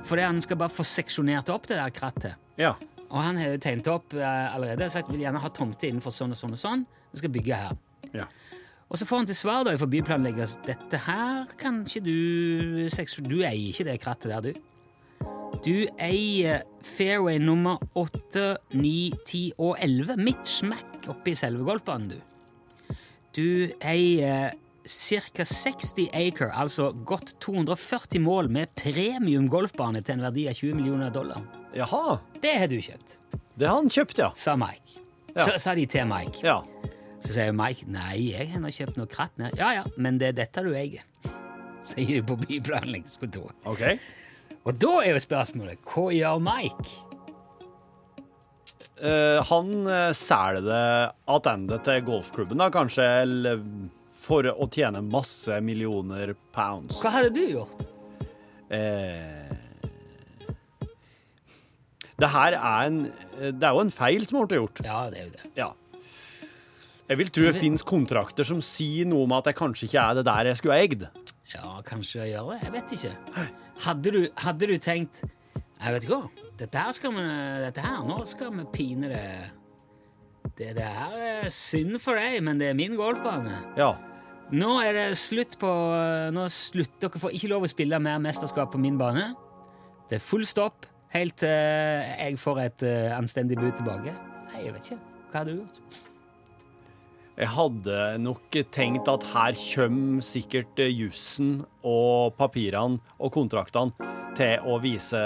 Fordi 0.06 0.22
han 0.22 0.40
skal 0.40 0.58
bare 0.60 0.70
få 0.70 0.84
seksjonert 0.86 1.48
opp 1.50 1.66
det 1.68 1.78
der 1.80 1.92
krattet. 1.94 2.36
Ja. 2.58 2.72
Og 3.06 3.20
han 3.22 3.38
har 3.38 3.52
jo 3.54 3.60
tegnet 3.62 3.88
opp 3.90 4.14
eh, 4.14 4.54
allerede 4.54 4.86
og 4.86 4.94
sagt 4.94 5.10
vil 5.12 5.22
gjerne 5.22 5.42
ha 5.42 5.50
tomte 5.54 5.88
innenfor 5.90 6.14
sånn 6.14 6.34
og 6.34 6.40
sånn 6.40 6.56
og 6.56 6.62
sånn. 6.62 6.86
Vi 7.12 7.22
skal 7.22 7.34
bygge 7.36 7.60
her. 7.64 7.76
ja. 8.16 8.28
Og 8.86 9.00
så 9.00 9.06
får 9.08 9.18
han 9.18 9.26
til 9.26 9.34
svar 9.34 9.64
da 9.66 9.72
for 9.80 9.90
byplanlegger 9.90 10.52
dette 10.62 10.98
her 11.08 11.48
kan 11.58 11.80
ikke 11.82 12.04
du 12.06 12.86
Du 13.26 13.40
eier 13.42 13.72
ikke 13.72 13.86
det 13.88 13.96
krattet 13.98 14.30
der, 14.30 14.44
du. 14.46 14.75
Du 15.66 15.86
eier 15.98 16.62
fairway 16.86 17.38
nummer 17.42 17.80
8, 17.98 18.56
9, 18.74 18.92
10 19.26 19.40
og 19.58 19.74
11 19.82 20.16
midt 20.22 20.46
smack 20.46 21.08
oppi 21.10 21.34
selve 21.38 21.64
golfbanen, 21.66 22.12
du. 22.14 22.96
Du 23.36 23.48
eier 23.84 24.52
ca. 24.86 25.44
60 25.44 26.06
acre, 26.14 26.52
altså 26.54 26.92
godt 27.08 27.34
240 27.42 28.20
mål 28.22 28.50
med 28.54 28.70
premium 28.78 29.48
golfbane 29.50 30.02
til 30.06 30.16
en 30.20 30.26
verdi 30.28 30.46
av 30.50 30.54
20 30.54 30.76
millioner 30.78 31.10
dollar. 31.10 31.42
Jaha. 31.74 32.20
Det 32.42 32.54
har 32.60 32.70
du 32.70 32.78
kjøpt, 32.78 33.18
Det 33.58 33.66
har 33.66 33.80
han 33.80 33.90
kjøpt, 33.90 34.18
ja. 34.22 34.30
sa 34.34 34.54
Mike. 34.56 35.00
Ja. 35.34 35.42
Så 35.42 35.58
sa 35.58 35.74
de 35.74 35.86
til 35.90 36.06
Mike. 36.06 36.44
Ja. 36.46 36.60
Så 37.18 37.32
sier 37.34 37.52
Mike 37.56 37.88
nei, 37.90 38.30
jeg 38.30 38.52
har 38.52 38.70
kjøpt 38.70 39.00
noe 39.00 39.10
kratt 39.10 39.34
ned. 39.40 39.56
Ja 39.58 39.72
ja, 39.80 39.84
men 39.96 40.20
det 40.20 40.28
er 40.30 40.38
dette 40.44 40.62
du 40.62 40.70
eier. 40.76 41.02
Sier 41.86 42.20
de 42.20 42.22
på 42.26 42.36
byplanleggingskontoret. 42.40 43.56
OK. 43.66 43.82
Og 44.66 44.74
da 44.82 44.96
er 45.04 45.14
jo 45.14 45.22
spørsmålet 45.22 45.84
hva 45.86 46.08
gjør 46.10 46.40
Mike? 46.42 47.02
Uh, 48.96 49.38
han 49.44 49.68
uh, 49.84 50.14
selger 50.16 50.64
det 50.64 50.86
tilbake 51.28 51.78
til 51.84 52.06
golfklubben, 52.06 52.62
da, 52.62 52.70
kanskje, 52.72 53.04
eller 53.26 53.60
for 54.16 54.48
å 54.48 54.66
tjene 54.72 55.04
masse 55.04 55.60
millioner 55.62 56.32
pounds. 56.56 56.98
Hva 57.04 57.12
hadde 57.18 57.34
du 57.36 57.44
gjort? 57.44 57.84
Uh, 58.72 59.52
det 62.16 62.30
her 62.32 62.56
er 62.56 62.86
en 62.88 62.96
Det 63.04 63.66
er 63.68 63.74
jo 63.76 63.82
en 63.84 63.92
feil 63.92 64.24
som 64.26 64.40
har 64.40 64.56
gjort. 64.56 64.80
Ja, 64.82 65.02
det 65.12 65.20
er 65.20 65.28
jo 65.28 65.34
det. 65.36 65.50
Ja. 65.60 65.68
Jeg 67.06 67.20
vil 67.20 67.30
tro 67.30 67.44
det 67.46 67.60
finnes 67.60 67.84
kontrakter 67.86 68.48
som 68.48 68.64
sier 68.64 69.06
noe 69.06 69.28
om 69.28 69.36
at 69.36 69.46
det 69.46 69.54
kanskje 69.60 69.86
ikke 69.86 70.02
er 70.02 70.18
det 70.18 70.26
der 70.26 70.50
jeg 70.50 70.58
skulle 70.58 70.74
ha 70.74 70.88
eid. 70.88 71.06
Ja, 71.52 71.76
kanskje 71.86 72.24
jeg 72.24 72.34
gjør 72.34 72.50
det. 72.54 72.58
Jeg 72.64 72.74
vet 72.74 72.96
ikke. 72.96 73.14
Hadde 73.84 74.12
du, 74.14 74.20
hadde 74.40 74.68
du 74.70 74.76
tenkt 74.80 75.22
Jeg 75.22 75.92
vet 75.92 76.06
ikke 76.06 76.16
hva. 76.16 76.46
Dette 76.56 76.80
her 76.80 76.96
skal 76.96 77.12
vi 77.12 77.24
Dette 77.66 77.84
her, 77.84 78.02
nå 78.08 78.18
skal 78.28 78.54
vi 78.56 78.66
pine 78.72 79.10
det 79.12 79.24
Det, 80.56 80.72
det 80.78 80.86
her 80.86 81.16
er 81.20 81.48
synd 81.52 81.98
for 82.00 82.16
deg, 82.16 82.38
men 82.46 82.56
det 82.60 82.70
er 82.70 82.78
min 82.78 82.94
golfbane. 82.96 83.58
Ja. 83.76 83.90
Nå 84.56 84.76
er 84.80 84.94
det 84.96 85.06
slutt 85.20 85.58
på 85.60 85.70
Nå 86.32 86.46
slutter 86.54 87.10
Dere 87.10 87.20
får 87.20 87.34
ikke 87.36 87.50
lov 87.52 87.66
å 87.66 87.70
spille 87.70 88.00
mer 88.00 88.22
mesterskap 88.22 88.72
på 88.72 88.80
min 88.80 88.96
bane. 89.00 89.32
Det 90.08 90.20
er 90.20 90.24
full 90.24 90.46
stopp 90.48 90.86
helt 91.12 91.36
til 91.40 91.50
jeg 91.50 92.38
får 92.40 92.60
et 92.64 92.84
eh, 92.86 93.14
anstendig 93.16 93.58
bud 93.60 93.74
tilbake. 93.78 94.14
Nei, 94.50 94.66
jeg 94.66 94.74
vet 94.74 94.90
ikke. 94.90 95.00
Hva 95.30 95.40
hadde 95.42 95.54
du 95.54 95.60
gjort? 95.62 96.15
Jeg 97.36 97.50
hadde 97.52 97.96
nok 98.24 98.56
tenkt 98.72 99.08
at 99.12 99.24
her 99.34 99.56
kommer 99.74 100.24
sikkert 100.24 100.78
jussen 100.88 101.58
og 101.84 102.32
papirene 102.38 102.96
og 103.20 103.32
kontraktene 103.34 103.92
til 104.36 104.64
å 104.68 104.78
vise 104.80 105.20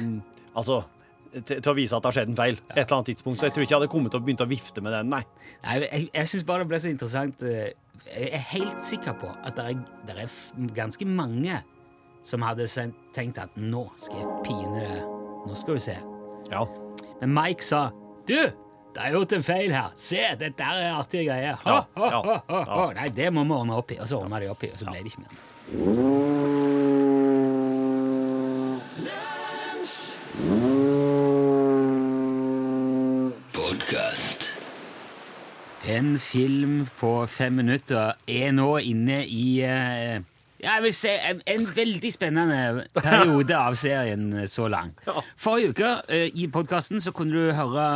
mm, 0.00 0.16
Altså 0.56 0.82
til, 1.32 1.60
til 1.64 1.70
å 1.72 1.76
vise 1.76 1.96
at 1.96 2.04
det 2.04 2.10
har 2.10 2.16
skjedd 2.18 2.32
en 2.32 2.36
feil 2.36 2.58
et 2.58 2.74
eller 2.82 2.96
annet 2.98 3.08
tidspunkt. 3.12 3.40
Så 3.40 3.46
jeg 3.48 3.54
tror 3.56 3.64
ikke 3.64 3.72
jeg 3.72 3.80
hadde 3.80 3.92
kommet 3.92 4.12
til 4.12 4.20
å 4.20 4.24
begynne 4.26 4.44
å 4.44 4.50
vifte 4.50 4.82
med 4.84 4.92
den, 4.92 5.08
nei. 5.14 5.22
Nei, 5.64 5.76
jeg 5.86 6.08
jeg 6.12 6.28
syns 6.28 6.44
bare 6.48 6.64
det 6.64 6.68
ble 6.72 6.80
så 6.82 6.90
interessant. 6.92 7.44
eh, 7.48 7.70
Jeg 8.12 8.28
er 8.36 8.44
helt 8.50 8.82
sikker 8.84 9.14
på 9.20 9.30
at 9.32 9.56
det 9.56 9.64
er, 9.70 9.78
det 10.08 10.16
er 10.26 10.34
ganske 10.76 11.06
mange 11.08 11.62
som 12.28 12.44
hadde 12.44 12.66
tenkt 13.16 13.40
at 13.40 13.56
nå 13.56 13.86
skal 13.96 14.20
jeg 14.20 14.42
pine 14.44 14.82
det. 14.84 15.00
Nå 15.48 15.56
skal 15.56 15.78
du 15.80 15.82
se. 15.82 15.96
Ja. 16.52 16.66
Men 17.22 17.32
Mike 17.32 17.64
sa 17.64 17.86
Du, 18.28 18.36
det 18.94 19.00
er 19.06 19.14
gjort 19.16 19.32
en 19.32 19.44
feil 19.46 19.72
her. 19.72 19.92
Se, 19.96 20.20
dette 20.40 20.66
er 20.68 20.90
artige 20.92 21.24
greier. 21.30 21.56
Ja, 21.64 21.78
ha, 21.96 22.10
ha, 22.12 22.42
ja. 22.50 22.90
Nei, 23.00 23.08
det 23.16 23.30
må 23.32 23.44
vi 23.48 23.56
ordne 23.56 23.78
opp 23.80 23.94
i. 23.94 24.00
Og 24.02 24.10
så 24.10 24.20
ordna 24.20 24.40
de 24.42 24.50
opp 24.52 24.66
i, 24.68 24.72
og 24.74 24.78
så 24.82 24.90
ble 24.90 25.00
det 25.00 25.12
ikke 25.14 25.24
mer. 25.24 26.42
Podcast. 33.52 34.48
En 35.86 36.18
film 36.18 36.86
på 37.00 37.26
fem 37.26 37.54
minutter 37.58 38.14
er 38.30 38.52
nå 38.54 38.68
inne 38.86 39.22
i 39.26 39.46
eh, 39.66 40.22
jeg 40.62 40.82
vil 40.84 40.94
si 40.94 41.10
en, 41.30 41.40
en 41.46 41.64
veldig 41.76 42.10
spennende 42.14 42.84
periode 42.94 43.56
av 43.58 43.74
serien 43.78 44.28
eh, 44.42 44.46
så 44.50 44.68
langt. 44.70 45.00
Forrige 45.40 45.72
uke 45.74 45.90
eh, 46.08 46.28
i 46.38 46.46
podkasten 46.54 47.02
kunne 47.14 47.32
du 47.34 47.52
høre 47.56 47.86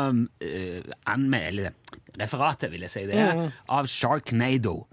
anmel- 1.07 1.47
eller 1.53 1.71
referatet, 2.17 2.71
vil 2.73 2.81
jeg 2.87 2.91
si, 2.95 3.03
det, 3.11 3.21
av 3.69 3.87
Sharknado. 3.93 4.87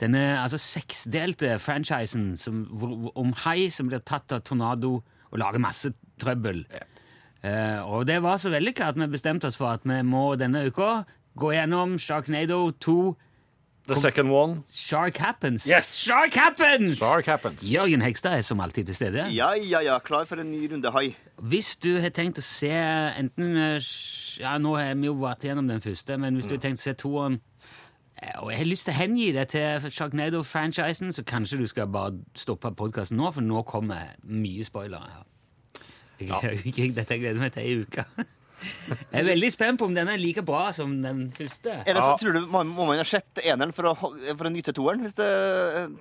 Denne 0.00 0.24
altså 0.42 0.58
seksdelte 0.60 1.54
franchisen 1.62 2.34
som, 2.36 2.64
hvor- 2.76 3.12
om 3.16 3.32
hai 3.46 3.68
som 3.72 3.88
blir 3.88 4.02
tatt 4.04 4.32
av 4.36 4.42
tornado 4.44 4.98
og 5.32 5.38
lager 5.40 5.58
masse 5.62 5.92
trøbbel. 6.20 6.64
Eh, 7.42 7.80
og 7.84 8.06
det 8.08 8.20
var 8.24 8.36
så 8.40 8.50
vellykka 8.52 8.90
at 8.92 8.98
vi 9.00 9.06
bestemte 9.12 9.48
oss 9.48 9.56
for 9.56 9.72
at 9.76 9.84
vi 9.88 10.02
må 10.04 10.34
denne 10.36 10.66
uka 10.68 11.04
gå 11.36 11.50
gjennom 11.52 11.96
Sharknado 12.00 12.70
2 12.80 12.98
The 13.86 13.94
second 13.94 14.30
one. 14.30 14.62
Shark 14.66 15.16
Happens. 15.16 15.66
Yes! 15.66 15.94
Shark 15.94 16.34
Happens! 16.34 16.98
Shark 16.98 17.26
happens. 17.26 17.62
Jørgen 17.62 18.02
Hegstad 18.02 18.34
er 18.38 18.40
som 18.42 18.60
alltid 18.60 18.86
til 18.90 18.94
stede. 18.98 19.26
Ja, 19.30 19.52
ja, 19.54 19.80
ja. 19.80 19.98
Klar 20.02 20.24
for 20.26 20.42
en 20.42 20.50
ny 20.50 20.66
runde 20.72 20.90
hai. 20.90 21.14
Hvis 21.38 21.76
du 21.76 22.00
har 22.02 22.10
tenkt 22.10 22.40
å 22.40 22.44
se 22.44 22.72
enten 22.72 23.56
eh, 23.56 23.90
Ja, 24.42 24.56
nå 24.58 24.74
har 24.76 24.94
vi 24.98 25.06
jo 25.06 25.14
vært 25.20 25.46
gjennom 25.46 25.68
den 25.70 25.80
første, 25.84 26.18
men 26.18 26.34
hvis 26.34 26.48
du 26.50 26.56
har 26.56 26.64
tenkt 26.64 26.82
å 26.82 26.86
se 26.88 26.96
toeren 26.98 27.38
eh, 28.20 28.34
og 28.42 28.50
jeg 28.50 28.58
har 28.58 28.68
lyst 28.68 28.88
til 28.88 28.96
å 28.96 28.98
hengi 28.98 29.30
det 29.36 29.46
til 29.54 29.86
Sharknado-franchisen, 29.86 31.14
så 31.14 31.24
kanskje 31.24 31.60
du 31.62 31.66
skal 31.70 31.86
bare 31.92 32.18
stoppe 32.36 32.74
podkasten 32.76 33.20
nå, 33.20 33.30
for 33.32 33.44
nå 33.46 33.62
kommer 33.70 34.16
mye 34.26 34.66
spoilere 34.66 35.14
her. 35.14 35.24
Ja. 36.26 36.40
dette 36.42 37.16
gleder 37.20 37.36
jeg 37.36 37.44
meg 37.44 37.54
til 37.54 37.70
i 37.70 37.84
uka. 37.86 38.08
Jeg 38.62 39.20
er 39.20 39.26
veldig 39.28 39.50
spent 39.52 39.80
på 39.80 39.88
om 39.88 39.94
den 39.96 40.08
er 40.08 40.20
like 40.20 40.42
bra 40.46 40.68
som 40.76 40.94
den 41.02 41.26
første. 41.36 41.82
Eller 41.86 42.00
så 42.00 42.14
Ja. 42.14 42.16
tror 42.20 42.32
du 42.36 42.46
man, 42.52 42.68
må 42.72 42.86
man 42.88 42.96
ha 43.00 43.04
sett 43.04 43.42
eneren 43.44 43.72
for 43.76 43.90
å, 43.90 43.94
for 43.96 44.48
å 44.48 44.52
nyte 44.52 44.72
toeren 44.76 45.02
hvis 45.04 45.16
det, 45.18 45.26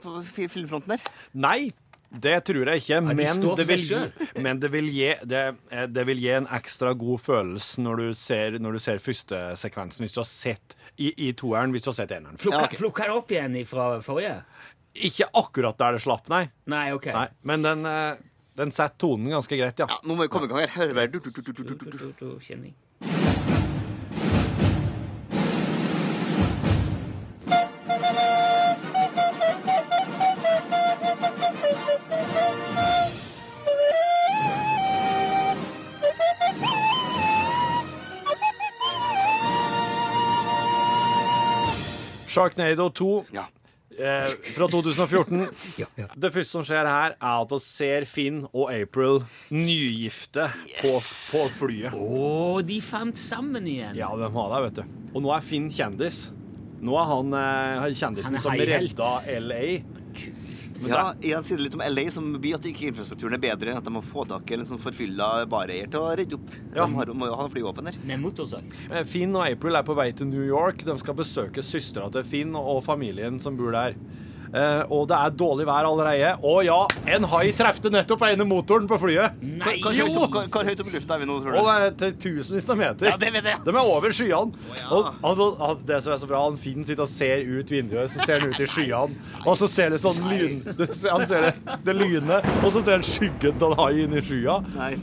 på 0.04 0.22
filmfronten 0.54 0.96
der? 0.96 1.04
Nei, 1.34 1.72
det 2.16 2.38
tror 2.48 2.70
jeg 2.72 2.84
ikke. 2.84 3.02
Men 3.04 3.18
det, 3.20 3.68
vil, 3.68 4.12
men 4.46 4.60
det, 4.64 4.70
vil 4.72 4.88
gi, 4.94 5.10
det, 5.28 5.44
eh, 5.72 5.88
det 5.92 6.06
vil 6.08 6.22
gi 6.24 6.32
en 6.38 6.48
ekstra 6.56 6.94
god 6.96 7.20
følelse 7.26 7.82
når 7.84 8.04
du 8.04 8.14
ser, 8.14 8.60
når 8.64 8.78
du 8.78 8.84
ser 8.86 9.02
første 9.04 9.42
sekvensen, 9.60 10.06
hvis 10.06 10.16
du 10.16 10.22
har 10.22 10.30
sett 10.30 10.78
i, 10.96 11.12
i 11.28 11.34
toeren, 11.36 11.74
hvis 11.76 11.84
du 11.84 11.92
har 11.92 11.98
sett 12.00 12.14
eneren. 12.16 12.38
Plukker, 12.40 12.62
Ja, 12.62 12.70
okay. 12.70 12.80
plukker 12.80 13.12
opp 13.18 13.34
igjen 13.36 13.58
fra 13.68 13.90
forrige? 14.06 14.38
Ikke 14.96 15.28
akkurat 15.36 15.76
der 15.82 15.98
det 15.98 16.06
slapp, 16.06 16.30
nei. 16.32 16.46
Nei, 16.72 16.86
ok. 16.96 17.10
nei 17.12 17.28
men 17.44 17.66
den, 17.68 17.84
eh, 17.90 18.16
den 18.58 18.72
setter 18.72 18.96
tonen 18.98 19.30
ganske 19.36 19.58
greit, 19.60 19.80
ja. 19.80 19.88
Ja, 19.90 19.98
Nå 20.08 20.16
må 20.16 20.28
vi 20.28 20.32
komme 20.32 20.48
i 20.48 20.52
gang 20.52 20.64
her. 20.64 20.76
Hører 20.76 20.94
bare 20.94 21.12
du, 21.12 21.20
du, 21.20 21.32
du, 21.32 21.52
du, 21.52 21.64
du, 21.64 21.76
du, 21.92 22.12
du. 22.20 22.28
Kjenning. 22.40 22.76
Sharknado 42.36 42.90
2 42.90 43.26
Ja. 43.32 43.48
Eh, 44.00 44.28
fra 44.56 44.68
2014. 44.72 45.46
Ja, 45.82 45.88
ja. 46.00 46.08
Det 46.16 46.32
første 46.34 46.58
som 46.58 46.66
skjer 46.68 46.88
her, 46.88 47.16
er 47.18 47.44
at 47.44 47.52
vi 47.52 47.60
ser 47.64 48.06
Finn 48.10 48.44
og 48.52 48.70
April 48.74 49.22
nygifte 49.54 50.48
på, 50.80 50.94
på 50.96 51.44
flyet. 51.60 51.96
Å, 51.96 52.62
de 52.66 52.80
fant 52.84 53.20
sammen 53.20 53.68
igjen! 53.68 53.98
Ja, 54.00 54.12
de 54.20 54.30
har 54.38 54.54
det, 54.56 54.62
vet 54.70 54.82
du. 54.82 55.12
Og 55.16 55.26
nå 55.26 55.34
er 55.36 55.46
Finn 55.46 55.68
kjendis. 55.74 56.28
Nå 56.86 56.96
er 57.02 57.08
han 57.10 57.36
eh, 57.40 57.86
kjendisen 57.98 58.36
Han 58.36 58.42
er 58.42 58.46
som 58.46 58.60
redda 58.72 59.12
LA. 59.42 59.64
Ja, 60.84 61.14
igjen 61.24 61.46
sier 61.46 61.60
det 61.60 61.68
litt 61.70 61.78
om 61.78 61.84
LA 61.86 62.06
som 62.12 62.28
by, 62.42 62.52
at 62.58 62.68
ikke 62.70 62.90
infrastrukturen 62.90 63.38
er 63.38 63.44
bedre. 63.44 63.76
At 63.80 63.88
de 63.88 63.94
må 63.96 64.02
få 64.06 64.26
tak 64.30 64.50
i 64.52 64.58
en 64.58 64.68
sånn 64.68 64.82
forfylla 64.82 65.30
bareier 65.52 65.90
til 65.92 66.04
å 66.04 66.12
redde 66.20 66.40
opp. 66.40 66.52
Ja. 66.76 66.84
De 66.84 67.00
har, 67.00 67.14
må 67.16 67.30
jo 67.30 67.40
ha 67.40 67.48
flyvåpen 67.52 67.90
der. 67.90 68.00
Med 68.10 68.22
motorsag. 68.24 68.76
Eh, 68.92 69.06
Finn 69.08 69.36
og 69.38 69.46
April 69.48 69.80
er 69.80 69.88
på 69.88 69.96
vei 69.98 70.10
til 70.16 70.30
New 70.32 70.44
York. 70.46 70.84
De 70.88 70.98
skal 71.02 71.18
besøke 71.18 71.64
søstera 71.66 72.12
til 72.14 72.28
Finn 72.28 72.56
og 72.60 72.84
familien 72.86 73.40
som 73.44 73.58
bor 73.60 73.76
der. 73.76 73.98
Eh, 74.56 74.82
og 74.96 75.08
det 75.10 75.18
er 75.20 75.34
dårlig 75.36 75.66
vær 75.68 75.88
allerede. 75.90 76.30
Og 76.48 76.62
ja, 76.64 76.78
en 77.16 77.26
hai 77.34 77.50
trefte 77.58 77.90
nettopp 77.92 78.22
ene 78.30 78.46
motoren 78.48 78.88
på 78.88 78.96
flyet. 79.02 79.36
Nei! 79.44 79.74
Opp- 79.84 80.32
hvor, 80.32 80.64
høyt 80.68 80.80
opp 80.80 80.88
i 80.92 80.94
lufta 80.96 81.18
er 81.18 81.24
vi 81.24 81.28
nå, 81.28 81.36
tror 81.44 81.52
du? 81.52 81.60
Og 81.60 81.68
det 81.68 81.76
er 81.76 81.96
til 82.00 82.14
tusenvis 82.40 82.70
av 82.72 82.80
meter. 82.80 83.10
Ja, 83.12 83.18
det 83.20 83.32
vet 83.36 83.50
jeg. 83.52 83.60
De 83.66 83.74
er 83.76 83.82
over 83.96 84.16
skyene. 84.16 84.70
ja. 84.80 84.88
Og 84.96 85.10
altså, 85.28 85.50
det 85.90 86.00
som 86.06 86.14
er 86.16 86.22
så 86.24 86.30
bra, 86.32 86.44
han 86.48 86.60
Finn 86.62 86.86
sitter 86.88 87.04
og 87.04 87.12
ser 87.12 87.44
ut 87.44 87.74
vinduet, 87.76 88.12
så 88.14 88.24
ser 88.26 88.40
han 88.46 88.54
ut 88.56 88.62
i 88.64 88.70
skyene. 88.76 89.20
Og 89.46 89.58
så 89.60 89.68
ser 89.72 89.92
det 89.96 90.00
sånn 90.04 90.22
lyn 90.30 90.62
Han 91.16 91.28
ser 91.28 91.50
det, 91.50 91.54
det 91.86 91.96
lynet, 92.00 92.48
og 92.64 92.70
så 92.76 92.82
ser 92.86 92.98
han 93.00 93.06
skyggen 93.06 93.60
av 93.66 93.76
en 93.76 93.82
hai 93.84 94.06
inni 94.06 94.24
skya. 94.24 94.60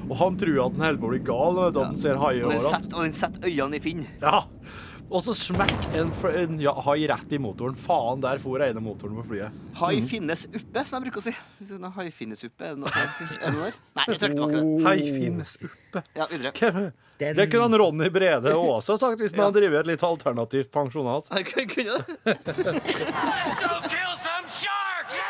Og 0.09 0.17
han 0.23 0.39
tror 0.41 0.63
at 0.65 0.79
han 0.79 0.87
holder 0.87 1.03
på 1.03 1.11
å 1.11 1.13
bli 1.13 1.21
gal, 1.29 1.59
når 1.61 1.79
han 1.83 2.01
ser 2.01 2.17
haier 2.23 2.49
overalt. 2.49 2.89
og 2.95 3.05
den 3.05 3.15
setter 3.21 3.51
øynene 3.53 3.77
i 3.79 3.85
Finn. 3.85 4.07
Ja. 4.23 4.41
Og 5.13 5.21
så 5.21 5.35
smekk 5.37 5.73
en, 5.93 6.09
en 6.41 6.61
ja, 6.63 6.73
hai 6.87 7.03
rett 7.11 7.33
i 7.37 7.39
motoren. 7.43 7.77
Faen, 7.77 8.23
der 8.25 8.41
for 8.41 8.63
ene 8.65 8.81
motoren 8.81 9.19
på 9.21 9.27
flyet. 9.29 9.57
Hai 9.77 9.99
finnes 10.09 10.47
uppe, 10.49 10.85
som 10.89 10.97
jeg 10.97 11.05
bruker 11.05 11.21
å 11.21 11.25
si. 11.27 11.35
Hai 11.99 12.07
finnes 12.17 12.41
uppe, 12.49 12.65
er 12.65 12.79
det 12.79 12.81
noe, 12.81 12.93
er 12.97 13.11
det 13.13 13.53
noe 13.53 13.67
der? 13.67 13.77
Nei, 13.99 14.07
jeg 14.09 14.23
trakk 14.23 14.37
tilbake 14.39 14.57
det. 14.57 14.63
Hai 14.87 14.97
finnes 15.05 15.53
oppe. 15.69 16.05
Ja, 16.17 16.29
videre. 16.31 16.53
Den... 17.21 17.37
Det 17.37 17.47
kunne 17.53 17.69
han 17.69 17.79
Ronny 17.83 18.09
Brede 18.11 18.55
også 18.57 18.97
sagt 18.99 19.21
hvis 19.21 19.37
han 19.37 19.45
hadde 19.45 19.61
drevet 19.61 19.85
et 19.85 19.93
litt 19.93 20.07
alternativt 20.09 20.73
pensjonat. 20.75 21.29
Jeg 21.37 21.45
kunne 21.71 22.01
det. 22.01 22.03
kill 23.93 24.15
some 24.25 24.49
sharks! 24.49 25.21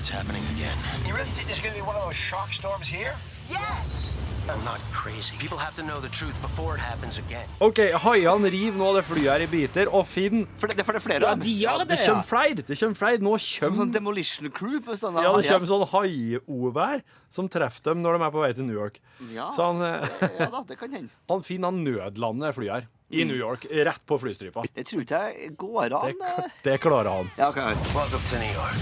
It's 0.00 0.08
happening 0.08 0.42
again. 0.56 0.78
You 1.06 1.12
really 1.14 1.28
think 1.36 1.46
there's 1.46 1.60
going 1.60 1.76
to 1.76 1.80
be 1.80 1.86
one 1.86 1.94
of 1.94 2.02
those 2.08 2.16
shark 2.16 2.54
storms 2.56 2.88
here? 2.88 3.14
Yes! 3.52 4.10
I'm 4.50 4.64
not 4.64 4.80
crazy. 4.92 5.36
People 5.38 5.58
have 5.58 5.74
to 5.76 5.82
know 5.82 6.00
the 6.00 6.08
truth 6.08 6.34
before 6.42 6.74
it 6.74 6.80
happens 6.80 7.18
again. 7.18 7.46
OK, 7.60 7.78
haiene 8.04 8.50
river 8.50 8.78
nå 8.80 8.88
det 8.96 9.04
flyet 9.06 9.30
her 9.30 9.44
i 9.44 9.46
biter, 9.50 9.90
og 9.94 10.06
Finn 10.10 10.44
For 10.58 10.66
det, 10.70 10.76
det, 10.80 10.84
for 10.88 10.96
det 10.96 11.00
er 11.02 11.04
flere 11.06 11.22
Ja, 11.26 11.32
av 11.34 11.38
de 11.38 11.46
dem. 11.46 11.58
gjør 11.62 11.78
Det 11.84 11.88
det, 11.92 11.98
ja. 12.00 12.06
kommer 12.10 12.26
flere. 12.30 12.64
Det 12.70 12.78
kommer 12.80 12.98
flere. 13.02 13.22
Nå 13.22 13.34
kommer 13.38 13.78
sånn 13.84 13.92
Demolition 13.94 14.50
Crew 14.50 14.80
på 14.86 14.96
sånne 14.98 15.22
ja, 15.26 15.32
det 15.38 15.46
kommer 15.52 15.70
sånn 15.70 15.86
haiovær 15.94 17.04
som 17.30 17.48
treffer 17.52 17.90
dem 17.92 18.02
når 18.02 18.18
de 18.18 18.26
er 18.26 18.34
på 18.36 18.42
vei 18.44 18.52
til 18.58 18.66
New 18.70 18.78
York. 18.80 18.98
Ja. 19.34 19.50
Så 19.54 19.70
han, 19.70 19.82
eh, 19.86 20.30
Ja 20.40 20.50
da, 20.56 20.64
det 20.68 20.78
kan 20.80 20.92
hende. 20.98 21.14
han 21.32 21.46
finner 21.46 21.70
han 21.70 21.84
nødlander 21.86 22.56
flyet 22.56 22.74
her 22.80 22.88
i 23.10 23.24
New 23.26 23.34
York, 23.38 23.64
rett 23.70 24.04
på 24.06 24.18
flystripa. 24.22 24.62
Det 24.74 24.84
tror 24.86 25.02
ikke 25.06 25.22
jeg 25.34 25.54
går 25.58 25.94
an. 25.98 26.10
Det, 26.14 26.34
eh. 26.44 26.50
det 26.66 26.76
klarer 26.82 27.10
han. 27.20 27.30
Ja, 27.38 27.48
okay. 27.54 27.74
Welcome 27.94 28.22
to 28.30 28.38
New 28.42 28.52
York. 28.54 28.74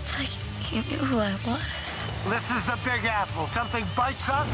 It's 0.00 0.18
like 0.20 0.32
you 0.72 0.82
knew 0.88 1.00
who 1.08 1.20
I 1.24 1.32
was. 1.48 1.87
This 2.28 2.50
is 2.50 2.66
the 2.66 2.78
Big 2.84 3.06
Apple. 3.06 3.46
Something 3.48 3.84
bites 3.96 4.28
us, 4.28 4.52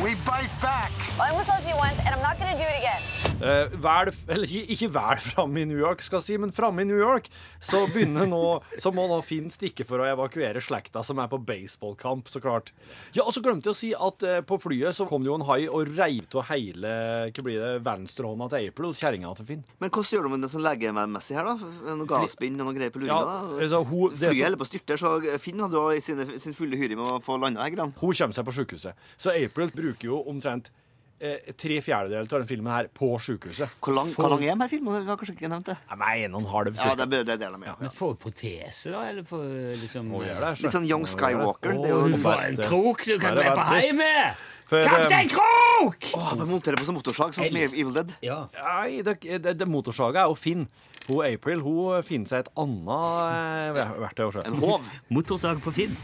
we 0.00 0.14
bite 0.24 0.54
back. 0.62 0.92
I 1.20 1.30
almost 1.30 1.48
told 1.50 1.64
you 1.66 1.74
once, 1.76 1.98
and 1.98 2.14
I'm 2.14 2.22
not 2.22 2.38
going 2.38 2.52
to 2.52 2.56
do 2.56 2.62
it 2.62 2.78
again. 2.78 3.02
Eh, 3.38 3.68
vel, 3.78 4.08
eller 4.34 4.50
ikke, 4.50 4.72
ikke 4.74 4.88
vel 4.96 5.20
framme 5.22 5.60
i 5.62 5.66
New 5.70 5.78
York, 5.78 6.00
skal 6.02 6.18
jeg 6.18 6.24
si, 6.26 6.36
men 6.42 6.50
framme 6.50 6.82
i 6.82 6.86
New 6.88 6.98
York 6.98 7.28
så 7.62 7.84
begynner 7.92 8.26
nå 8.26 8.40
Så 8.82 8.90
må 8.90 9.04
nå 9.06 9.20
Finn 9.22 9.46
stikke 9.54 9.84
for 9.86 10.02
å 10.02 10.08
evakuere 10.10 10.58
slekta 10.64 11.04
som 11.06 11.20
er 11.22 11.28
på 11.30 11.38
baseballkamp, 11.46 12.26
så 12.26 12.42
klart. 12.42 12.72
Ja, 13.14 13.22
og 13.22 13.30
så 13.36 13.42
glemte 13.44 13.70
jeg 13.70 13.76
å 13.76 13.78
si 13.78 13.90
at 13.94 14.24
eh, 14.26 14.40
på 14.42 14.58
flyet 14.58 14.96
så 14.98 15.06
kom 15.06 15.22
det 15.22 15.30
jo 15.30 15.36
en 15.38 15.46
hai 15.46 15.60
og 15.70 15.86
reiv 15.94 16.26
av 16.34 16.48
hele 16.50 16.90
hva 17.30 17.44
blir 17.46 17.62
det, 17.62 17.70
venstrehånda 17.86 18.50
til 18.56 18.72
April, 18.72 18.90
kjerringa 18.98 19.30
til 19.38 19.48
Finn. 19.52 19.62
Men 19.78 19.94
hvordan 19.94 20.10
gjør 20.18 20.26
du 20.26 20.32
med 20.34 20.42
det 20.42 20.50
sånn 20.56 20.66
legemessig 20.66 21.38
her, 21.38 21.52
da? 21.52 21.94
Noe 21.94 22.10
gasspinn 22.10 22.58
og 22.58 22.66
noe 22.72 22.76
greier 22.80 22.90
på 22.94 23.04
Ja, 23.06 23.20
luringa? 23.22 23.62
altså, 23.62 23.84
hun- 23.86 24.18
Flyet 24.18 24.34
som- 24.34 24.44
holder 24.48 24.58
på 24.64 24.66
å 24.66 24.72
styrte, 24.72 24.98
så 24.98 25.38
Finn 25.46 25.62
hadde 25.62 25.78
jo 25.78 25.86
i 25.94 26.00
sin 26.02 26.58
fulle 26.58 26.74
hyre 26.82 26.98
med 26.98 27.06
å 27.06 27.22
få 27.22 27.38
landa 27.38 27.62
her. 27.62 27.70
Hun 27.78 27.94
kommer 28.02 28.34
seg 28.34 28.44
på 28.50 28.58
sykehuset. 28.58 28.94
Så 29.16 29.30
April 29.30 29.70
bruker 29.70 30.10
jo 30.10 30.24
omtrent 30.26 30.72
eh, 31.20 31.52
tre 31.58 31.78
fjerdedeler 31.84 32.26
av 32.26 32.40
den 32.42 32.48
filmen 32.48 32.72
her 32.72 32.88
på 32.94 33.08
sykehuset. 33.22 33.68
Hvor 33.82 33.94
lang, 33.96 34.10
hvor 34.14 34.30
lang 34.32 34.42
er 34.44 34.54
de 34.54 34.62
her 34.64 34.70
filmene? 34.72 35.00
Vi 35.04 35.10
har 35.12 35.18
kanskje 35.20 35.34
ikke 35.36 35.50
nevnt 35.52 35.70
det. 35.72 35.76
Nei, 35.98 36.14
en 36.26 36.34
og 36.38 36.42
en 36.44 36.50
halv 36.52 36.70
Ja, 36.74 36.82
cirka. 36.82 37.06
det 37.06 37.20
er 37.20 37.24
det, 37.28 37.34
er 37.34 37.38
det 37.42 37.50
de 37.54 37.64
er. 37.72 37.78
Men 37.80 37.90
får 37.94 38.14
du 38.14 38.20
protese, 38.26 38.92
da? 38.94 39.04
Eller 39.10 39.24
får 39.28 39.42
jeg 39.48 39.80
liksom 39.82 40.12
det, 40.14 40.52
Litt 40.62 40.74
sånn 40.76 40.88
Young 40.88 41.06
det. 41.06 41.12
Skywalker. 41.14 41.74
Det 41.78 41.90
er 41.90 41.94
Å, 41.94 41.98
jo 41.98 42.00
hun 42.08 42.22
får 42.26 42.44
en 42.46 42.60
krok 42.68 43.04
som 43.06 43.18
du 43.18 43.24
kan 43.26 43.38
drepe 43.38 43.56
vent 43.56 43.74
litt. 43.74 43.88
hai 43.88 43.92
med! 43.98 44.46
For, 44.68 44.78
eh, 44.84 44.84
Kaptein 44.84 45.28
Krok! 45.32 46.10
Åh, 46.18 46.34
man 46.36 46.48
monterer 46.50 46.76
på 46.76 46.84
som 46.84 46.94
motorsag, 46.98 47.32
sånn 47.32 47.46
som 47.48 47.56
i 47.56 47.62
Evil 47.64 47.94
Dead. 47.96 48.10
Ja. 48.20 48.42
Nei, 48.52 49.00
det, 49.06 49.14
det, 49.40 49.54
det 49.56 49.68
motorsaga 49.68 50.26
er 50.26 50.28
jo 50.28 50.36
Finn. 50.36 50.66
Hun 51.08 51.22
April 51.24 51.62
hun 51.64 52.02
finner 52.04 52.28
seg 52.28 52.44
et 52.44 52.50
annet 52.60 53.78
eh, 53.80 53.94
verktøy 54.04 54.26
å 54.28 54.32
se. 54.36 54.44
En 54.44 54.58
håv. 54.60 54.84
Motorsag 55.16 55.62
på 55.64 55.72
Finn. 55.72 55.96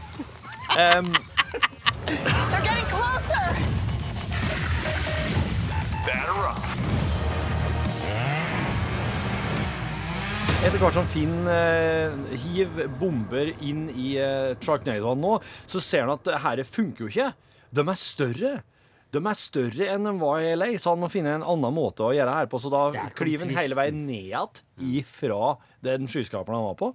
They're 0.75 2.63
getting 2.65 2.89
closer! 2.89 3.44
Batter 6.05 6.45
up. 6.45 6.61
etter 10.65 10.81
hvert 10.81 10.95
som 10.97 11.05
Finn 11.05 11.45
eh, 11.45 12.13
hiver 12.41 12.87
bomber 12.97 13.51
inn 13.61 13.83
i 13.93 14.15
eh, 14.17 14.55
Sharknadoen 14.65 15.19
nå, 15.21 15.35
så 15.69 15.81
ser 15.83 16.07
han 16.07 16.15
at 16.15 16.23
det 16.25 16.39
her 16.41 16.61
funker 16.65 17.05
jo 17.05 17.09
ikke. 17.11 17.27
De 17.69 17.83
er 17.85 17.99
større. 18.01 18.53
De 19.15 19.21
er 19.31 19.37
større 19.39 19.87
enn 19.95 20.07
de 20.09 20.11
var 20.19 20.41
i 20.43 20.51
LA, 20.57 20.73
så 20.81 20.91
han 20.93 21.01
må 21.03 21.07
finne 21.11 21.37
en 21.37 21.45
annen 21.45 21.75
måte 21.75 22.03
å 22.03 22.11
gjøre 22.15 22.27
det 22.31 22.39
her 22.41 22.49
på. 22.51 22.59
Så 22.61 22.71
da 22.73 22.89
Der 22.95 23.13
kliver 23.15 23.47
han 23.47 23.55
hele 23.55 23.77
veien 23.79 24.01
ned 24.09 24.61
ifra 24.83 25.53
den 25.85 26.09
skyskraperen 26.11 26.57
han 26.57 26.65
var 26.67 26.75
på. 26.79 26.89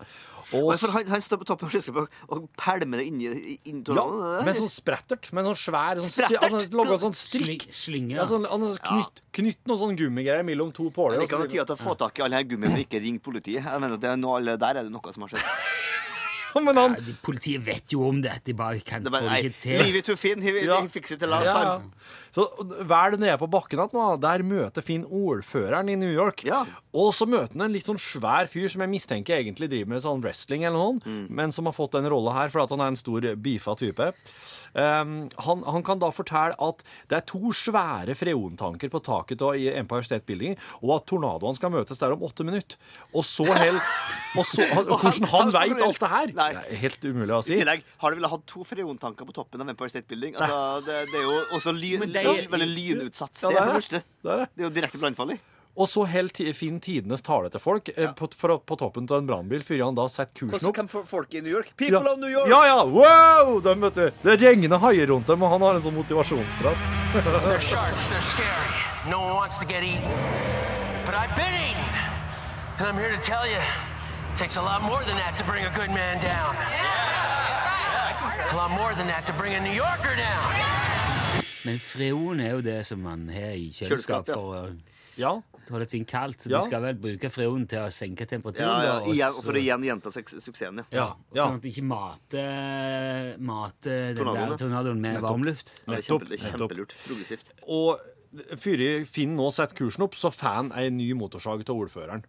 Og 0.59 0.67
Og 0.67 0.75
for 0.83 0.93
han, 0.97 1.07
han 1.09 1.23
står 1.23 1.41
på 1.41 1.47
toppen 1.49 1.69
av 1.71 1.73
skyskraperen 1.73 2.09
og 2.35 2.49
pælmer 2.61 3.01
det 3.01 3.07
inni 3.09 3.57
inn 3.71 3.81
Ja, 3.87 4.05
med 4.45 4.59
sånn 4.59 4.73
sprettert. 4.73 5.31
Med 5.37 5.47
sånn 5.49 5.59
svær 5.63 6.01
sånn, 6.03 6.11
Sprettert? 6.11 6.45
altså, 6.51 6.77
Laga 6.77 6.99
sånn 7.07 7.17
strikk. 7.17 7.69
Sly- 7.71 8.03
ja. 8.11 8.21
Ja, 8.21 8.29
sånn, 8.29 8.45
han 8.51 8.67
har 8.67 8.81
knytt, 8.91 9.23
knytt 9.41 9.63
noen 9.71 9.83
sånn 9.85 9.99
gummigreier 10.01 10.45
mellom 10.47 10.75
to 10.77 10.91
påler. 10.95 11.23
Det 11.23 11.31
kan 11.31 11.45
ha 11.45 11.49
tida 11.51 11.65
til 11.71 11.79
å 11.79 11.81
få 11.81 11.97
tak 12.03 12.19
i 12.21 12.27
alle 12.27 12.43
her 12.43 12.49
gummiene 12.51 12.75
men 12.77 12.85
ikke 12.85 13.01
ring 13.03 13.19
politiet. 13.23 13.65
Jeg 13.65 13.81
mener 13.83 13.97
det 14.01 14.11
er 14.11 14.19
noe, 14.21 14.41
der 14.45 14.77
er 14.77 14.83
det 14.87 14.93
noe 14.93 15.15
som 15.15 15.25
har 15.25 15.33
skjedd. 15.33 15.80
Men 16.67 16.77
han, 16.77 16.97
Ja, 16.99 17.15
Politiet 17.23 17.63
vet 17.67 17.93
jo 17.95 18.03
om 18.09 18.21
det. 18.23 18.33
De 18.45 18.53
bare 18.59 18.81
kan 18.85 19.03
Det 19.05 19.13
få 19.13 19.21
bare, 19.21 19.39
ikke 19.43 19.61
til. 19.63 19.79
Livet 19.85 20.05
to 20.09 20.17
Finn. 20.17 20.43
He, 20.43 20.53
Ja. 20.65 20.81
he 20.83 20.89
fix 20.89 21.11
it 21.15 21.23
last 21.23 21.47
ja, 21.47 21.55
ja. 21.63 21.79
time. 21.79 21.91
Så 22.35 22.47
vel 22.87 23.17
nede 23.21 23.37
på 23.39 23.49
bakken 23.51 23.79
igjen 23.83 24.21
der 24.21 24.43
møter 24.47 24.83
Finn 24.87 25.05
ordføreren 25.07 25.89
i 25.91 25.97
New 25.97 26.11
York. 26.13 26.45
Ja. 26.47 26.65
Og 26.95 27.13
så 27.15 27.27
møter 27.27 27.55
han 27.57 27.69
en 27.69 27.73
litt 27.77 27.87
sånn 27.87 27.99
svær 28.01 28.47
fyr 28.51 28.69
som 28.71 28.83
jeg 28.85 28.91
mistenker 28.91 29.39
egentlig 29.39 29.71
driver 29.71 29.89
med 29.95 30.03
sånn 30.03 30.23
wrestling 30.23 30.65
eller 30.65 30.79
noe, 30.79 31.01
Mm. 31.01 31.27
men 31.31 31.51
som 31.53 31.65
har 31.67 31.73
fått 31.73 31.93
den 31.93 32.09
rolla 32.11 32.33
her 32.35 32.49
fordi 32.49 32.71
han 32.77 32.81
er 32.81 32.91
en 32.93 32.97
stor 32.97 33.21
beefa 33.37 33.75
type. 33.79 34.13
Um, 34.71 35.15
han, 35.47 35.63
han 35.67 35.83
kan 35.87 35.99
da 35.99 36.13
fortelle 36.15 36.55
at 36.63 36.85
det 37.11 37.17
er 37.19 37.25
to 37.27 37.51
svære 37.57 38.15
freontanker 38.15 38.91
på 38.93 39.01
taket 39.03 39.43
av 39.43 39.57
i 39.59 39.67
Empire 39.75 40.07
State 40.07 40.27
Building, 40.29 40.55
og 40.85 40.93
at 41.01 41.07
tornadoene 41.11 41.59
skal 41.59 41.73
møtes 41.75 41.99
der 41.99 42.15
om 42.15 42.23
åtte 42.29 42.47
minutter. 42.47 42.79
Og 43.15 43.27
så 43.27 43.49
hell 43.51 43.81
og 44.39 44.47
så, 44.47 44.63
Hvordan 44.71 45.27
han 45.27 45.29
han- 45.35 45.55
veit 45.57 45.83
alt 45.89 46.01
det 46.05 46.11
her? 46.15 46.35
Nei. 46.39 46.51
Det 46.55 46.65
er 46.77 46.83
helt 46.85 47.09
umulig 47.11 47.35
å 47.35 47.43
si. 47.47 47.57
I 47.57 47.63
tillegg 47.65 47.83
har 48.05 48.11
de 48.15 48.21
vel 48.23 48.31
hatt 48.31 48.47
to 48.55 48.63
freontanker 48.69 49.27
på 49.27 49.35
toppen 49.41 49.65
av 49.67 49.73
Empire 49.75 49.91
State 49.91 50.07
Building. 50.11 50.37
Altså, 50.39 50.61
det, 50.87 51.01
det 51.11 51.19
er 51.23 51.27
jo 51.27 51.39
også 51.59 51.75
ly, 51.75 51.95
det 52.07 52.23
er- 52.27 52.47
veldig 52.55 52.71
lynutsatt 52.77 53.43
Ja, 53.43 53.51
det 53.51 53.61
er 53.61 53.73
det 53.91 54.03
er. 54.03 54.05
Det 54.21 54.37
er. 54.37 54.47
Det 54.55 54.63
er 54.65 54.69
jo 54.69 54.75
direkte 54.79 55.01
brannfarlig. 55.03 55.41
Og 55.81 55.89
så 55.89 56.05
helt 56.13 56.37
fin 56.37 56.53
Finn 56.57 56.81
tidenes 56.85 57.23
tale 57.25 57.49
til 57.53 57.63
folk 57.63 57.89
eh, 57.95 58.11
på, 58.17 58.29
for, 58.37 58.59
på 58.69 58.77
toppen 58.77 59.07
av 59.09 59.23
en 59.23 59.29
brannbil 59.31 59.63
før 59.65 59.87
han 59.87 59.97
da 59.97 60.05
setter 60.13 60.43
kursen 60.43 60.69
opp. 60.69 60.77
Hvordan 60.77 60.91
kan 60.93 61.07
folk 61.09 61.33
i 61.35 61.41
New 61.41 61.55
York? 61.55 61.71
Ja. 61.73 61.77
People 61.81 62.13
of 62.13 62.19
New 62.21 62.29
York! 62.29 62.51
Ja, 62.53 62.61
ja, 62.69 62.83
wow! 62.85 63.55
De, 63.65 63.73
vet 63.87 63.97
du, 63.97 64.05
det 64.27 64.37
regner 64.43 64.83
haier 64.85 65.09
rundt 65.09 65.31
dem, 65.31 65.41
og 65.47 65.55
han 65.55 65.65
har 65.65 65.79
en 65.79 65.85
sånn 65.87 65.97
motivasjonsprat. 65.97 66.85
They're 67.17 67.63
sharks. 67.65 68.11
They're 68.13 68.29
scary. 68.29 68.85
No 69.09 69.23
one 69.25 69.35
wants 69.41 69.57
to 69.59 69.65
get 69.65 69.81
eaten. 69.83 70.05
But 71.07 71.17
I've 71.17 71.33
been 71.35 71.57
eaten. 71.57 71.89
And 72.77 72.89
I'm 72.89 73.01
here 73.01 73.17
to 73.17 73.23
tell 73.25 73.49
you, 73.49 73.57
it 73.57 74.37
takes 74.37 74.57
a 74.61 74.63
lot 74.63 74.83
more 74.85 75.01
than 75.09 75.17
that 75.17 75.39
to 75.41 75.45
bring 75.49 75.65
a 75.65 75.73
good 75.73 75.91
man 75.91 76.21
down. 76.21 76.53
A 78.53 78.57
lot 78.57 78.71
more 78.71 78.93
than 78.95 79.07
that 79.09 79.25
to 79.27 79.33
bring 79.41 79.55
a 79.55 79.61
New 79.61 79.73
Yorker 79.73 80.15
down. 80.17 80.49
Men 81.65 81.81
freon 81.81 82.41
er 82.41 82.55
jo 82.57 82.63
det 82.65 82.79
som 82.89 83.01
man 83.05 83.27
har 83.33 83.53
i 83.57 83.69
kjøleskap 83.73 84.29
Kjøleskap, 84.29 84.29
ja. 84.29 84.35
for 84.37 84.57
å 84.57 84.91
Ja. 85.21 85.33
Holde 85.71 85.87
ting 85.87 86.05
kaldt. 86.07 86.43
Så 86.45 86.51
Ja. 86.51 86.59
de 86.59 86.65
skal 86.71 86.83
vel 86.83 86.95
bruke 87.01 87.31
freon 87.31 87.67
til 87.69 87.79
å 87.79 87.89
senke 87.91 88.27
temperaturen. 88.27 88.67
Ja, 88.69 88.83
ja, 88.83 88.99
da, 88.99 89.05
og 89.07 89.15
igjen, 89.15 89.43
for 89.43 89.53
å 89.53 89.63
igjen 89.63 89.83
gjenta 89.89 90.11
suk- 90.15 90.35
suksessen, 90.41 90.77
ja. 90.79 90.85
Ja. 90.93 91.07
ja. 91.35 91.45
Sånn 91.47 91.57
at 91.57 91.63
de 91.63 91.71
ikke 91.73 91.87
mater 91.91 93.37
mater 93.39 94.15
den 94.15 94.17
Tornadoen, 94.25 94.51
der 94.51 94.57
tornadoen 94.65 95.01
med 95.01 95.15
Nettopp. 95.17 95.31
varmluft. 95.31 95.75
Nettopp, 95.87 96.29
det 96.29 96.41
er 96.41 96.51
kjempelurt. 96.53 96.95
Progressivt. 97.07 97.53
Og 97.69 98.01
før 98.57 98.85
Finn 99.07 99.37
nå 99.37 99.49
setter 99.53 99.75
kursen 99.81 100.03
opp, 100.07 100.15
så 100.15 100.31
får 100.31 100.55
han 100.55 100.73
ei 100.79 100.89
ny 100.91 101.13
motorsag 101.15 101.65
til 101.67 101.75
ordføreren. 101.75 102.23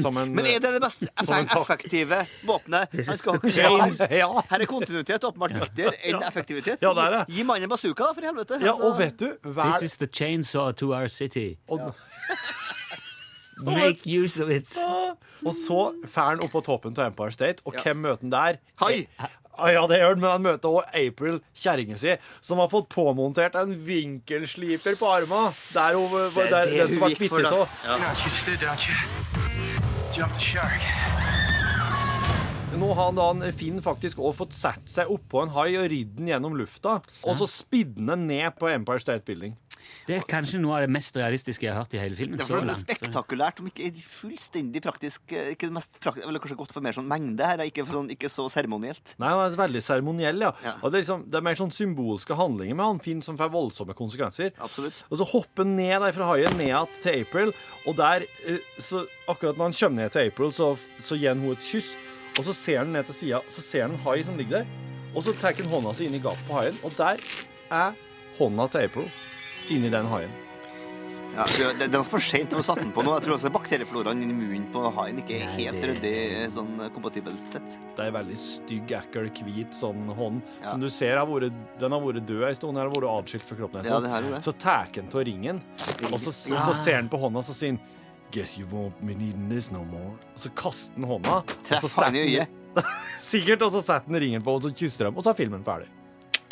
Som 0.00 0.16
en 0.16 0.30
Men 0.36 0.46
er 0.46 0.60
det 0.62 0.70
det 0.76 0.80
mest 0.80 1.02
effektive 1.18 2.20
våpenet? 2.46 2.86
Ja. 3.56 4.28
Her 4.48 4.60
er 4.62 4.66
kontinuitet 4.70 5.24
åpenbart 5.26 5.56
viktigere 5.58 5.96
enn 6.06 6.22
effektivitet. 6.22 6.78
Ja, 6.80 6.92
det 6.94 7.02
er 7.02 7.10
det. 7.16 7.22
Gi, 7.28 7.40
gi 7.40 7.46
mannen 7.48 7.68
bazooka, 7.68 8.06
da, 8.06 8.12
for 8.14 8.22
helvete. 8.22 8.60
Ja, 8.62 8.70
Altså, 8.72 8.86
og 8.92 8.98
vet 9.00 9.16
du 9.18 9.26
hver, 9.42 9.72
This 9.72 9.82
is 9.90 9.96
the 9.96 10.06
chainsaw 10.06 10.70
to 10.78 10.92
our 10.94 11.08
city. 11.08 11.56
og, 11.68 11.90
Make 13.66 14.04
use 14.06 14.42
of 14.42 14.50
it. 14.52 14.76
Og 15.46 15.52
så 15.56 15.80
fer 16.04 16.34
han 16.34 16.42
opp 16.44 16.52
på 16.52 16.60
toppen 16.66 16.94
til 16.96 17.08
Empire 17.08 17.32
State, 17.32 17.64
og 17.64 17.72
hvem 17.82 17.96
møter 18.04 18.22
han 18.26 18.32
der? 18.34 18.60
Hai! 18.82 19.06
Ah, 19.56 19.72
ja, 19.72 19.86
det 19.88 19.96
gjør 20.02 20.10
han, 20.12 20.20
men 20.20 20.30
han 20.30 20.42
møter 20.44 20.68
òg 20.68 20.84
April, 21.00 21.38
kjerringa 21.56 21.96
si, 21.96 22.12
som 22.44 22.60
har 22.60 22.68
fått 22.68 22.90
påmontert 22.92 23.56
en 23.56 23.72
vinkelsliper 23.86 24.98
på 25.00 25.08
armen. 25.08 25.54
Der 25.72 25.96
hun, 25.96 26.12
Det 26.12 26.44
er 26.44 26.50
der, 26.52 26.66
det 26.68 26.82
den 26.82 26.92
som 26.92 27.06
hun 27.06 27.08
ble 27.08 27.16
gikk 27.16 27.30
for, 27.32 27.40
bittet 27.40 27.56
da. 27.56 27.60
av. 27.94 28.04
You 30.16 31.25
Nå 32.76 32.90
har 32.92 33.06
han 33.08 33.16
da 33.16 33.26
en 33.32 33.54
Finn 33.56 33.78
faktisk 33.80 34.18
også 34.20 34.42
fått 34.42 34.56
satt 34.56 34.90
seg 34.90 35.08
oppå 35.12 35.40
en 35.46 35.52
hai 35.54 35.70
og 35.80 35.86
ridd 35.88 36.16
den 36.18 36.28
gjennom 36.28 36.56
lufta, 36.58 36.98
og 37.24 37.38
så 37.38 37.46
spidde 37.48 38.04
den 38.04 38.26
ned 38.28 38.52
på 38.60 38.68
Empire 38.68 39.00
State 39.00 39.24
Building. 39.24 39.54
Det 40.06 40.16
er 40.16 40.24
kanskje 40.26 40.58
noe 40.58 40.74
av 40.80 40.82
det 40.84 40.90
mest 40.90 41.14
realistiske 41.16 41.62
jeg 41.62 41.70
har 41.72 41.84
hørt 41.84 41.94
i 41.94 42.00
hele 42.00 42.16
filmen. 42.18 42.40
Det 42.40 42.46
er 42.50 42.64
det 42.66 42.72
er 42.74 42.80
spektakulært, 42.80 43.60
om 43.62 43.68
ikke 43.70 43.88
fullstendig 44.02 44.82
praktisk. 44.82 45.22
eh, 45.30 45.52
Ikke 45.54 45.68
det 45.70 45.76
mest 45.76 45.92
praktisk, 46.02 46.26
Eller 46.26 46.42
kanskje 46.42 46.56
godt 46.58 46.74
for 46.74 46.82
mer 46.84 46.96
sånn 46.96 47.06
mengde 47.06 47.46
her, 47.46 47.62
ikke, 47.64 47.84
for 47.86 48.00
sånn, 48.00 48.10
ikke 48.10 48.30
så 48.32 48.48
seremonielt. 48.50 49.14
Nei, 49.22 49.30
han 49.30 49.44
er 49.52 49.56
veldig 49.60 49.82
seremoniell, 49.86 50.42
ja. 50.42 50.50
Ja. 50.66 50.74
Og 50.82 50.90
det, 50.90 50.98
er 50.98 51.04
liksom, 51.06 51.24
det 51.30 51.38
er 51.38 51.46
mer 51.46 51.60
sånn 51.60 51.72
symbolske 51.74 52.34
handlinger 52.38 52.74
med 52.76 52.86
han 52.90 53.00
Finn 53.04 53.22
som 53.22 53.38
får 53.38 53.52
voldsomme 53.54 53.94
konsekvenser. 53.96 54.52
Absolutt. 54.58 55.04
Og 55.08 55.22
så 55.22 55.28
hopper 55.32 55.64
han 55.64 55.76
ned 55.78 55.96
der 56.02 56.12
fra 56.18 56.32
haien, 56.34 56.58
ned 56.58 56.66
igjen 56.72 57.00
til 57.00 57.22
April, 57.22 57.54
og 57.86 57.96
der 58.02 58.26
eh, 58.44 58.58
så 58.78 59.06
Akkurat 59.30 59.56
når 59.58 59.72
han 59.72 59.72
kommer 59.80 60.02
ned 60.04 60.12
til 60.14 60.28
April, 60.30 60.52
så, 60.54 60.68
så 61.02 61.16
gir 61.18 61.32
han 61.32 61.40
henne 61.42 61.56
et 61.56 61.64
kyss, 61.66 61.96
og 62.36 62.44
så 62.44 62.54
ser 62.56 62.82
han 62.82 62.92
ned 62.92 63.06
til 63.08 63.14
sida, 63.20 63.42
så 63.48 63.64
ser 63.64 63.86
han 63.86 63.96
en 63.96 64.02
hai 64.06 64.18
som 64.26 64.36
ligger 64.38 64.60
der, 64.62 64.66
og 65.16 65.22
så 65.24 65.32
tar 65.40 65.56
han 65.56 65.70
hånda 65.72 65.94
si 65.96 66.08
inn 66.08 66.18
i 66.18 66.22
gapet 66.22 66.48
på 66.48 66.58
haien, 66.58 66.80
og 66.84 66.92
der 66.98 67.22
er 67.72 67.94
hånda 68.38 68.68
til 68.72 68.88
April 68.90 69.08
inni 69.72 69.88
den 69.92 70.06
haien. 70.12 70.42
Ja, 71.36 71.44
det, 71.76 71.90
det 71.92 71.98
var 71.98 72.04
for 72.08 72.22
seint 72.22 72.54
å 72.56 72.62
sette 72.64 72.80
den 72.80 72.94
på 72.96 73.02
nå. 73.04 73.12
Jeg 73.18 73.26
tror 73.26 73.34
også 73.34 73.50
bakteriefloraen 73.52 74.22
i 74.24 74.28
munnen 74.30 74.62
på 74.72 74.80
haien 74.96 75.18
ikke 75.20 75.36
er 75.36 75.50
helt 75.58 75.82
ryddig 75.84 76.14
sånn 76.54 76.78
kompatibelt 76.94 77.50
sett. 77.52 77.74
Det 77.92 78.06
er 78.06 78.08
en 78.08 78.16
veldig 78.16 78.38
stygg, 78.40 78.94
ekkel, 78.96 79.28
hvit 79.44 79.76
sånn 79.76 80.06
hånd 80.16 80.40
Ja. 80.62 80.70
som 80.70 80.80
du 80.80 80.88
ser 80.88 81.18
har 81.20 81.28
vært, 81.28 81.52
den 81.82 81.92
har 81.92 82.00
vært 82.00 82.24
død 82.24 82.46
en 82.48 82.56
stund, 82.56 82.78
eller 82.80 82.94
vært 82.94 83.10
atskilt 83.10 83.44
fra 83.50 83.58
kroppen 83.60 83.84
Ja, 83.84 84.00
det 84.00 84.14
her 84.14 84.24
jo 84.24 84.32
det. 84.32 84.40
Så 84.48 84.56
tar 84.56 84.88
han 84.96 85.12
av 85.12 85.26
ringen, 85.28 85.60
og 86.08 86.16
så, 86.16 86.32
så, 86.32 86.56
så 86.56 86.72
ser 86.72 87.02
han 87.02 87.12
på 87.12 87.20
hånda, 87.20 87.44
så 87.44 87.52
sier 87.58 87.76
han 87.76 87.82
Guess 88.34 88.58
you 88.58 88.66
won't 88.72 88.96
be 89.00 89.14
needing 89.14 89.48
this 89.48 89.70
no 89.70 89.84
more. 89.84 90.16
Og 90.34 90.40
så 90.40 90.50
kaster 90.58 90.94
han 90.98 91.10
hånda. 91.10 91.36
og 91.42 91.52
så 91.52 91.68
Treff 91.68 91.98
han 92.02 92.16
i 92.16 92.24
øyet. 92.26 92.56
Sikkert, 93.30 93.62
og 93.64 93.72
så 93.72 93.80
setter 93.80 94.10
han 94.12 94.20
ringen 94.20 94.42
på, 94.44 94.56
og 94.58 94.64
så 94.66 94.72
kysser 94.76 95.08
de, 95.08 95.14
og 95.16 95.24
så 95.24 95.32
er 95.32 95.38
filmen 95.38 95.62
ferdig. 95.64 95.88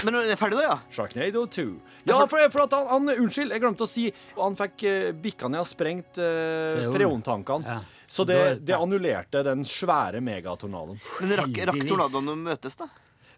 Men 0.04 0.18
er 0.18 0.28
det 0.28 0.36
ferdig, 0.36 0.58
da, 0.60 0.64
ja? 0.66 0.76
Sharknado 0.92 1.46
2. 1.48 1.64
Ja, 2.04 2.18
for, 2.28 2.44
for 2.52 2.64
at 2.66 2.74
han, 2.76 2.88
han 2.90 3.12
Unnskyld, 3.14 3.54
jeg 3.54 3.62
glemte 3.62 3.86
å 3.86 3.88
si 3.88 4.02
Han 4.36 4.56
fikk 4.58 4.84
uh, 4.84 5.06
bikka 5.16 5.48
ned 5.48 5.62
og 5.62 5.68
sprengt 5.70 6.20
uh, 6.20 6.74
Freon. 6.74 6.92
freontankene. 6.98 7.76
Ja. 7.76 8.04
Så 8.04 8.20
Så 8.20 8.26
det, 8.28 8.38
det 8.68 8.76
annullerte 8.76 9.40
den 9.46 9.64
svære 9.64 10.20
megatornadoen. 10.22 11.00
Men 11.24 11.32
rakk, 11.40 11.56
rakk 11.70 11.86
tornadoene 11.88 12.34
å 12.34 12.40
møtes, 12.42 12.76
da? 12.78 12.88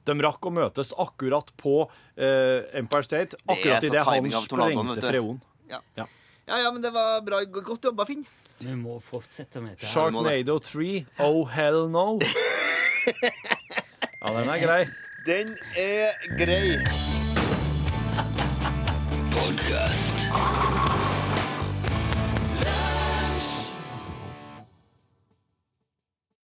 De 0.07 0.15
rakk 0.27 0.47
å 0.47 0.53
møtes 0.55 0.91
akkurat 1.03 1.53
på 1.59 1.77
uh, 1.87 2.79
Empire 2.79 3.07
State, 3.07 3.39
akkurat 3.47 3.87
idet 3.87 4.03
han 4.07 4.31
sprengte 4.35 5.07
freon. 5.07 5.39
Ja. 5.71 5.81
Ja. 5.99 6.07
Ja, 6.49 6.59
ja, 6.63 6.71
men 6.73 6.83
det 6.83 6.93
var 6.95 7.21
bra. 7.27 7.41
Godt 7.45 7.85
jobba, 7.85 8.07
Finn. 8.09 8.25
Vi 8.63 8.75
må 8.79 8.99
fortsette 9.05 9.61
med 9.61 9.75
dette. 9.75 9.87
her. 9.87 9.93
Sharknado 9.93 10.59
3, 10.59 11.05
oh 11.27 11.43
hell 11.53 11.89
no. 11.93 12.19
Ja, 14.27 14.33
den 14.41 14.49
er 14.51 14.59
grei. 14.59 14.81
Den 15.27 15.53
er 15.79 16.17
grei. 16.41 16.73
Podcast. 19.37 20.26